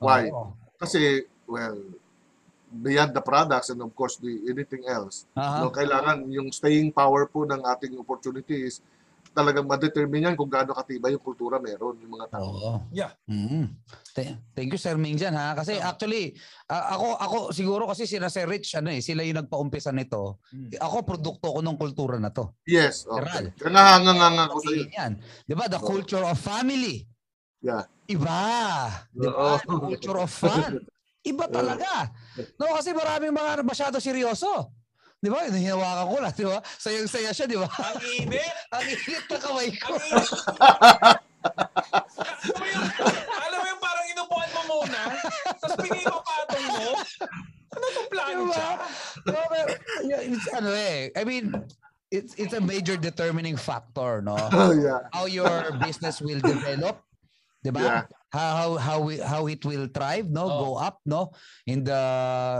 Why? 0.00 0.32
Oo. 0.32 0.56
Kasi, 0.80 1.28
well, 1.44 1.76
beyond 2.70 3.12
the 3.12 3.20
products 3.20 3.68
and 3.74 3.82
of 3.82 3.92
course 3.92 4.16
the 4.22 4.46
anything 4.46 4.86
else, 4.86 5.26
Aha. 5.34 5.66
no, 5.66 5.74
kailangan 5.74 6.24
yung 6.30 6.54
staying 6.54 6.94
power 6.94 7.26
po 7.26 7.42
ng 7.44 7.60
ating 7.66 7.98
opportunities 7.98 8.80
talagang 9.30 9.66
ma-determine 9.66 10.30
yan 10.30 10.36
kung 10.36 10.50
gaano 10.50 10.74
katibay 10.74 11.14
yung 11.14 11.22
kultura 11.22 11.62
meron 11.62 11.94
yung 12.02 12.18
mga 12.18 12.26
tao. 12.34 12.42
Oo. 12.50 12.72
Yeah. 12.90 13.14
Mm. 13.30 13.70
Th- 14.10 14.36
Thank 14.52 14.74
you 14.74 14.80
Sir 14.80 14.98
Ming 14.98 15.14
dyan 15.14 15.38
ha 15.38 15.54
kasi 15.54 15.78
actually 15.78 16.34
ah, 16.66 16.98
ako 16.98 17.06
ako 17.16 17.36
siguro 17.54 17.86
kasi 17.86 18.10
sila 18.10 18.26
Sir 18.26 18.50
Rich 18.50 18.74
ano 18.74 18.90
eh 18.90 18.98
sila 18.98 19.22
yung 19.22 19.38
nagpaumpisa 19.46 19.94
nito. 19.94 20.42
Mm. 20.50 20.82
Ako 20.82 20.96
produkto 21.06 21.46
ko 21.54 21.60
ng 21.62 21.78
kultura 21.78 22.18
na 22.18 22.34
to. 22.34 22.50
Yes, 22.66 23.06
General. 23.06 23.54
okay. 23.54 23.62
Kaya 23.62 23.70
nga 23.70 23.94
nga 24.02 24.12
nga 24.12 24.28
nga 24.34 24.44
ako 24.50 24.58
sa 24.60 24.70
iyo. 24.74 24.84
Yan. 24.90 25.12
'Di 25.46 25.54
ba? 25.54 25.64
The 25.70 25.80
Oo. 25.80 25.86
culture 25.86 26.24
of 26.26 26.36
family. 26.36 27.06
Yeah. 27.62 27.84
Iba. 28.10 28.42
'Di 29.14 29.26
ba? 29.30 29.30
Oo. 29.30 29.54
The 29.62 29.78
culture 29.94 30.18
of 30.18 30.30
fun. 30.30 30.82
Iba 31.20 31.46
talaga. 31.46 31.86
No, 32.58 32.72
kasi 32.72 32.96
maraming 32.96 33.36
mga 33.36 33.60
masyado 33.60 34.00
seryoso. 34.00 34.72
'Di 35.20 35.28
ba? 35.28 35.38
Hinawakan 35.52 36.06
ko 36.08 36.16
lang, 36.16 36.32
'di 36.32 36.46
ba? 36.48 36.58
Sayang-saya 36.80 37.30
siya, 37.36 37.44
'di 37.44 37.58
ba? 37.60 37.68
Ang 37.68 38.00
init! 38.24 38.54
Ang 38.74 38.84
init 38.88 39.24
na 39.28 39.36
kamay 39.36 39.68
ko. 39.76 39.92
Ang 39.92 40.00
init! 40.00 40.30
alam, 42.40 42.56
mo 42.56 42.64
yung, 42.64 42.84
alam 43.28 43.58
mo 43.60 43.66
yung 43.68 43.82
parang 43.84 44.06
inupuan 44.12 44.50
mo 44.56 44.62
muna, 44.68 45.00
tapos 45.60 45.76
pingi 45.84 46.04
mo 46.08 46.18
patong 46.24 46.66
mo. 46.68 46.90
Ano 47.70 47.84
itong 47.86 48.08
plano 48.10 48.42
Diba? 48.50 48.68
yeah, 50.08 50.20
it's, 50.24 50.46
ano 50.56 50.70
eh, 50.72 51.12
I 51.14 51.22
mean, 51.28 51.52
it's 52.10 52.32
it's 52.40 52.56
a 52.56 52.60
major 52.60 52.96
determining 52.96 53.60
factor, 53.60 54.24
no? 54.24 54.36
Oh, 54.56 54.72
yeah. 54.72 55.04
How 55.12 55.28
your 55.28 55.76
business 55.84 56.24
will 56.24 56.40
develop, 56.40 57.04
'di 57.60 57.70
ba? 57.76 57.84
Yeah. 57.84 58.19
How 58.30 58.54
how 58.54 58.70
how 58.78 58.98
we- 59.02 59.18
how 59.18 59.42
it 59.50 59.58
will 59.66 59.90
thrive, 59.90 60.30
no? 60.30 60.46
Oh. 60.46 60.58
Go 60.62 60.70
up, 60.78 61.02
no? 61.02 61.34
In 61.66 61.82
the 61.82 62.02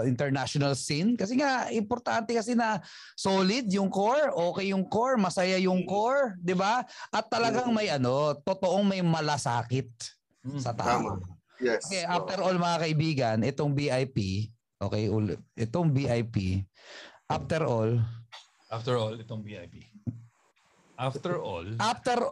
international 0.02 0.74
scene 0.74 1.14
kasi 1.14 1.38
nga 1.38 1.70
importante 1.70 2.35
kasi 2.35 2.59
na 2.59 2.83
solid 3.14 3.70
yung 3.70 3.87
core, 3.87 4.35
okay 4.35 4.74
yung 4.74 4.83
core, 4.90 5.14
masaya 5.14 5.62
yung 5.62 5.87
core, 5.87 6.35
'di 6.42 6.59
ba? 6.59 6.83
At 7.14 7.30
talagang 7.30 7.70
may 7.70 7.87
ano, 7.87 8.35
totoong 8.42 8.83
may 8.83 8.98
malasakit 8.98 9.87
Mm. 10.42 10.59
sa 10.59 10.74
tao. 10.74 11.22
Tama. 11.22 11.38
Yes. 11.61 11.87
Okay, 11.87 12.02
after 12.02 12.40
all 12.40 12.56
mga 12.56 12.78
kaibigan, 12.80 13.37
itong 13.44 13.70
BIP, 13.70 14.48
okay, 14.80 15.06
itong 15.54 15.92
BIP, 15.92 16.64
after 17.30 17.62
all, 17.62 17.94
After 18.70 18.94
all, 18.96 19.18
itong 19.18 19.42
VIP. 19.42 19.83
After 20.94 21.42
all, 21.42 21.66
after 21.83 22.22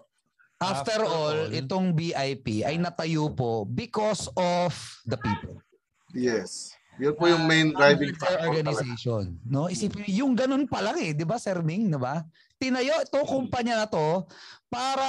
after 0.58 0.98
After 0.98 1.00
all, 1.06 1.38
all, 1.46 1.54
itong 1.54 1.94
BIP 1.94 2.62
ay 2.62 2.76
natayo 2.76 3.30
po 3.30 3.62
because 3.64 4.26
of 4.34 4.74
the 5.06 5.14
people. 5.16 5.62
Yes. 6.10 6.74
Yun 6.98 7.14
po 7.14 7.30
yung 7.30 7.46
main 7.46 7.70
driving 7.70 8.10
Under 8.10 8.18
their 8.18 8.18
factor 8.18 8.38
talaga. 8.42 8.50
organization. 8.50 9.24
No? 9.46 9.70
Isipin 9.70 10.02
niyo, 10.02 10.26
yung 10.26 10.34
ganun 10.34 10.66
pa 10.66 10.82
lang 10.82 10.98
eh, 10.98 11.14
'di 11.14 11.22
ba, 11.22 11.38
Sir 11.38 11.62
Ming, 11.62 11.86
'di 11.86 11.98
ba? 11.98 12.26
Tinayo 12.58 12.90
ito 12.98 13.22
kumpanya 13.22 13.78
na 13.78 13.86
to 13.86 14.26
para 14.66 15.06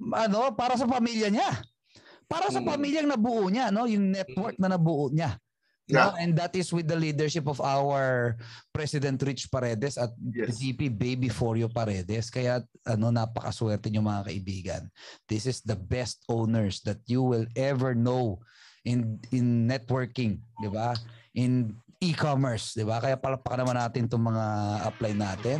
ano, 0.00 0.56
para 0.56 0.72
sa 0.74 0.88
pamilya 0.88 1.28
niya. 1.28 1.52
Para 2.24 2.48
sa 2.48 2.60
Hmm. 2.60 2.68
pamilyang 2.68 3.08
nabuo 3.08 3.44
niya, 3.48 3.68
no? 3.68 3.84
Yung 3.84 4.08
network 4.08 4.56
na 4.56 4.72
nabuo 4.72 5.12
niya. 5.12 5.36
No? 5.88 6.12
Yeah. 6.12 6.20
And 6.20 6.36
that 6.36 6.52
is 6.52 6.68
with 6.68 6.86
the 6.86 7.00
leadership 7.00 7.48
of 7.48 7.60
our 7.64 8.36
President 8.76 9.16
Rich 9.24 9.48
Paredes 9.48 9.96
at 9.96 10.12
Yes. 10.20 10.60
VP 10.60 10.92
Baby 10.92 11.32
Forio 11.32 11.72
Paredes. 11.72 12.28
Kaya 12.28 12.60
ano 12.84 13.08
napakaswerte 13.08 13.88
niyo 13.88 14.04
mga 14.04 14.28
kaibigan. 14.28 14.82
This 15.24 15.48
is 15.48 15.64
the 15.64 15.76
best 15.76 16.22
owners 16.28 16.84
that 16.84 17.00
you 17.08 17.24
will 17.24 17.48
ever 17.56 17.96
know 17.96 18.40
in 18.84 19.16
in 19.32 19.64
networking, 19.64 20.44
'di 20.60 20.68
ba? 20.68 20.92
In 21.32 21.72
e-commerce, 22.04 22.76
'di 22.76 22.84
ba? 22.84 23.00
Kaya 23.00 23.16
palakpakan 23.16 23.64
naman 23.64 23.76
natin 23.80 24.04
'tong 24.06 24.22
mga 24.22 24.44
upline 24.86 25.18
natin, 25.18 25.58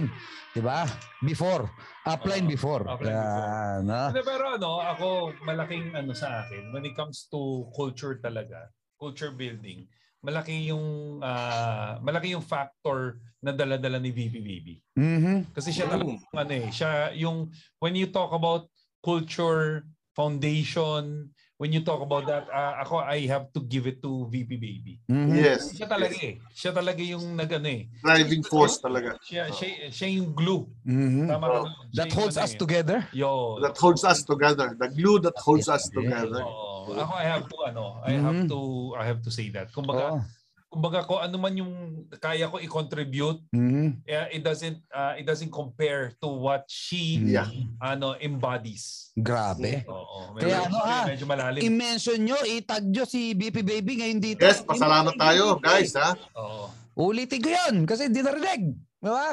'di 0.53 0.61
ba? 0.61 0.85
Before, 1.25 1.67
upline 2.05 2.47
Oo, 2.47 2.53
before. 2.53 2.85
upline 2.85 3.17
Kaya, 3.17 3.81
no? 3.83 4.12
Hindi, 4.12 4.23
pero 4.23 4.45
ano, 4.55 4.71
ako 4.85 5.07
malaking 5.43 5.97
ano 5.97 6.12
sa 6.12 6.45
akin 6.45 6.71
when 6.71 6.85
it 6.85 6.95
comes 6.95 7.27
to 7.33 7.67
culture 7.75 8.21
talaga, 8.23 8.71
culture 8.97 9.35
building, 9.35 9.88
malaki 10.23 10.71
yung 10.71 11.19
ah, 11.23 11.99
malaki 12.03 12.35
yung 12.35 12.43
factor 12.43 13.19
na 13.39 13.55
dala-dala 13.55 14.03
ni 14.03 14.11
VP 14.11 14.35
Baby. 14.43 14.75
Mhm. 14.99 15.55
Kasi 15.55 15.71
siya 15.71 15.87
talaga 15.87 16.11
yung 16.11 16.23
ano 16.35 16.53
eh, 16.53 16.69
siya 16.75 17.15
yung 17.15 17.51
when 17.79 17.95
you 17.95 18.11
talk 18.11 18.35
about 18.35 18.67
culture 18.99 19.87
foundation, 20.19 21.31
when 21.63 21.71
you 21.71 21.87
talk 21.87 22.03
about 22.03 22.27
that, 22.27 22.51
ah, 22.51 22.83
ako 22.83 22.99
I 22.99 23.31
have 23.31 23.55
to 23.55 23.63
give 23.63 23.87
it 23.87 24.03
to 24.03 24.27
VP 24.27 24.59
Baby. 24.59 24.95
Mhm. 25.07 25.39
Yes. 25.39 25.71
Siya 25.79 25.87
talaga 25.87 26.19
eh. 26.19 26.43
Siya 26.51 26.75
talaga 26.75 26.99
yung 26.99 27.39
nagano 27.39 27.71
eh. 27.71 27.87
Driving 28.03 28.43
force 28.43 28.83
talaga. 28.83 29.15
Siya, 29.23 29.55
siya, 29.55 29.95
siya 29.95 30.09
yung 30.19 30.35
glue. 30.35 30.67
Mhm. 30.83 31.31
Tama 31.31 31.47
Oh. 31.47 31.71
That 31.95 32.11
holds 32.11 32.35
ano 32.35 32.51
us 32.51 32.53
eh. 32.55 32.59
together. 32.59 33.01
Yo. 33.15 33.63
That 33.63 33.79
holds 33.79 34.03
us 34.03 34.27
together. 34.27 34.75
The 34.75 34.91
glue 34.91 35.23
that 35.23 35.39
holds 35.39 35.71
us 35.71 35.87
together. 35.87 36.43
Oo. 36.43 36.68
Ako 36.94 37.12
I 37.12 37.27
have 37.27 37.44
to 37.44 37.57
ano, 37.64 37.85
I 38.01 38.14
have 38.16 38.40
Mhm. 38.44 38.48
to 38.48 38.59
I 38.94 39.05
have 39.05 39.20
to 39.20 39.31
say 39.31 39.51
that. 39.51 39.68
Kumbaga, 39.68 40.16
Oo. 40.16 40.20
kumbaga 40.68 41.05
ko 41.05 41.18
ano 41.18 41.37
man 41.37 41.57
yung 41.57 41.72
kaya 42.16 42.46
ko 42.46 42.57
i-contribute, 42.57 43.40
Mhm. 43.51 44.05
eh, 44.05 44.37
it 44.37 44.42
doesn't 44.42 44.81
uh, 44.88 45.16
it 45.16 45.24
doesn't 45.24 45.51
compare 45.51 46.12
to 46.20 46.29
what 46.29 46.64
she 46.68 47.20
Yeah. 47.20 47.48
ano 47.81 48.16
embodies. 48.16 49.11
Grabe. 49.12 49.83
Oo. 49.85 50.38
Kaya 50.38 50.64
ano, 50.64 50.77
ah, 50.79 51.05
medyo 51.05 51.27
malalim. 51.27 51.61
I-mention 51.61 52.22
nyo, 52.22 52.38
itag 52.44 52.87
nyo 52.87 53.03
si 53.03 53.35
BP 53.35 53.61
Baby 53.61 53.98
ngayon 54.01 54.20
dito. 54.22 54.44
Yes, 54.44 54.62
pasalamat 54.62 55.18
tayo, 55.18 55.59
guys, 55.59 55.92
ha? 55.98 56.14
Oo. 56.37 56.70
Ulitin 56.98 57.38
ko 57.38 57.51
yan 57.51 57.74
kasi 57.87 58.11
hindi 58.11 58.22
narinig. 58.22 58.74
Di 58.99 59.11
ba? 59.15 59.31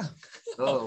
Oo. 0.61 0.85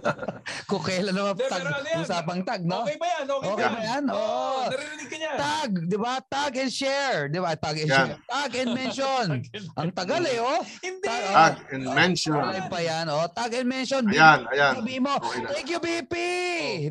Kung 0.72 0.80
kailan 0.80 1.12
naman 1.12 1.36
Hindi, 1.36 1.52
tag, 1.52 1.68
ano 1.68 1.84
yan? 1.84 2.00
usapang 2.00 2.40
tag, 2.48 2.64
no? 2.64 2.80
Okay 2.88 2.96
ba 2.96 3.06
yan? 3.12 3.24
Okay, 3.28 3.48
Okay 3.52 3.68
ba 3.68 3.80
yan? 3.84 4.04
Oo, 4.08 4.16
Oo. 4.16 4.60
narinig 4.72 5.08
ka 5.12 5.16
niya. 5.20 5.32
Tag, 5.36 5.70
di 5.84 5.96
ba? 6.00 6.12
Tag 6.24 6.52
and 6.56 6.72
share. 6.72 7.28
Di 7.28 7.38
ba? 7.44 7.52
Tag 7.60 7.76
and 7.76 7.92
Yan. 7.92 7.98
share. 8.00 8.16
Tag 8.24 8.52
and 8.56 8.70
mention. 8.72 9.26
Ang 9.78 9.90
tagal 9.92 10.22
eh, 10.24 10.40
oh. 10.40 10.64
Hindi. 10.80 11.04
Tag, 11.04 11.22
Tag 11.28 11.54
and 11.76 11.84
mention. 11.92 12.40
Ay 12.40 12.62
pa 12.72 12.78
yan, 12.80 13.04
oh. 13.12 13.28
Tag 13.28 13.52
and 13.52 13.68
mention. 13.68 14.02
Ayan, 14.08 14.48
ayan. 14.48 14.72
Sabi 14.80 14.96
mo, 14.96 15.12
Okay 15.20 15.40
thank 15.52 15.68
you, 15.68 15.78
BP. 15.78 16.14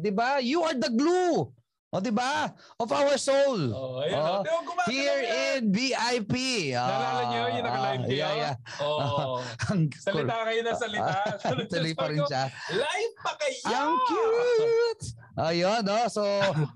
Di 0.05 0.11
ba? 0.13 0.37
You 0.37 0.61
are 0.61 0.77
the 0.77 0.93
glue. 0.93 1.49
O, 1.89 1.97
di 1.97 2.13
ba? 2.13 2.53
Of 2.77 2.93
our 2.93 3.17
soul. 3.17 3.73
Oh, 3.73 4.05
ayan. 4.05 4.21
Oh, 4.21 4.45
Oh, 4.45 4.85
Here 4.85 5.25
in 5.25 5.73
VIP. 5.73 6.33
Ah, 6.77 6.85
Naalala 6.85 7.21
niyo 7.25 7.41
yung 7.49 7.65
naka-live 7.65 8.03
kayo? 8.05 8.13
Yeah, 8.21 8.33
yeah. 8.37 8.55
Oo. 8.85 9.41
Ang 9.73 9.81
Salita 9.97 10.37
kayo 10.45 10.61
na 10.61 10.73
salita. 10.77 11.17
Ah, 11.41 11.65
Tuloy 11.65 11.93
pa 11.97 12.05
rin 12.13 12.21
siya. 12.23 12.43
Live 12.69 13.13
pa 13.17 13.31
kayo! 13.41 13.57
Ang 13.67 13.93
cute! 14.05 15.05
Ayun, 15.39 15.87
no? 15.87 15.95
So, 16.11 16.21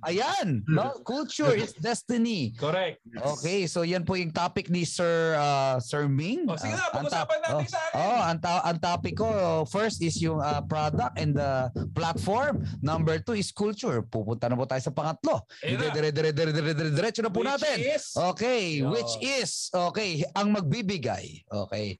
ayan, 0.01 0.63
no? 0.65 0.95
Culture 1.03 1.51
is 1.51 1.75
destiny. 1.75 2.55
Correct. 2.55 3.03
Okay, 3.11 3.67
so 3.67 3.83
yan 3.83 4.07
po 4.07 4.15
yung 4.15 4.31
topic 4.31 4.71
ni 4.71 4.87
Sir 4.87 5.35
uh, 5.35 5.83
Sir 5.83 6.07
Ming. 6.07 6.47
O, 6.47 6.55
sige 6.55 6.71
na, 6.71 6.79
Ah, 6.79 6.87
ang 6.87 6.95
pag-usapan 7.03 7.37
natin 7.43 7.59
oh, 7.59 7.67
sa 7.67 7.79
akin. 7.83 7.95
Oh, 7.99 8.19
ang, 8.23 8.37
ta- 8.39 8.63
ang 8.63 8.77
topic 8.79 9.13
ko 9.19 9.27
first 9.67 9.99
is 9.99 10.15
yung 10.23 10.39
uh, 10.39 10.63
product 10.63 11.19
and 11.19 11.35
the 11.35 11.67
platform. 11.91 12.63
Number 12.79 13.19
two 13.19 13.35
is 13.35 13.51
culture. 13.51 13.99
Pupunta 13.99 14.47
na 14.47 14.55
po 14.55 14.63
tayo 14.63 14.79
sa 14.79 14.95
pangatlo. 15.03 15.35
Na. 15.43 15.67
Dire 15.67 16.11
dire 16.15 16.31
dire 16.31 16.51
dire 16.95 17.19
na 17.19 17.29
po 17.29 17.39
Which 17.43 17.51
natin. 17.51 17.77
is- 17.83 18.15
Okay, 18.15 18.79
Yo. 18.79 18.87
which 18.89 19.13
is 19.19 19.51
okay, 19.69 20.23
ang 20.31 20.55
magbibigay. 20.55 21.43
Okay. 21.43 21.99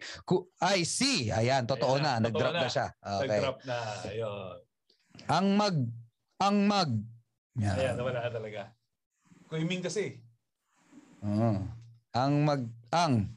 I 0.64 0.88
see. 0.88 1.28
Ayan, 1.30 1.68
totoo 1.68 2.00
Ayan 2.00 2.04
na, 2.08 2.12
na, 2.16 2.24
nag-drop 2.32 2.56
totoo 2.56 2.64
na 2.64 2.68
na. 2.68 2.72
siya. 2.72 2.88
Okay. 2.96 3.28
Nag-drop 3.28 3.60
na. 3.68 3.78
Ayun. 4.08 4.56
Ang 5.28 5.48
mag 5.60 5.76
ang 6.40 6.58
mag 6.64 6.92
Yan. 7.54 7.76
Ayan, 7.78 7.94
nawala 8.00 8.20
na 8.24 8.32
talaga. 8.34 8.62
Kuiming 9.46 9.84
kasi. 9.86 10.18
Oo. 11.22 11.62
Ang 12.16 12.34
mag 12.42 12.62
ang 12.90 13.30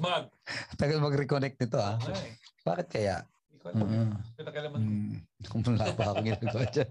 Mag. 0.00 0.28
tagal 0.80 0.98
mag-reconnect 0.98 1.56
nito 1.56 1.76
ah. 1.76 1.96
Ay, 2.02 2.36
Bakit 2.64 2.86
kaya? 2.88 3.16
hindi 3.48 3.56
ko 3.60 3.66
alam. 3.68 3.84
Mm. 3.84 4.10
Pinakalaman. 4.36 4.80
Mm. 4.80 5.16
Kung 5.48 5.60
wala 5.64 5.92
pa 5.92 6.04
akong 6.12 6.24
ginagawa 6.24 6.64
dyan. 6.68 6.90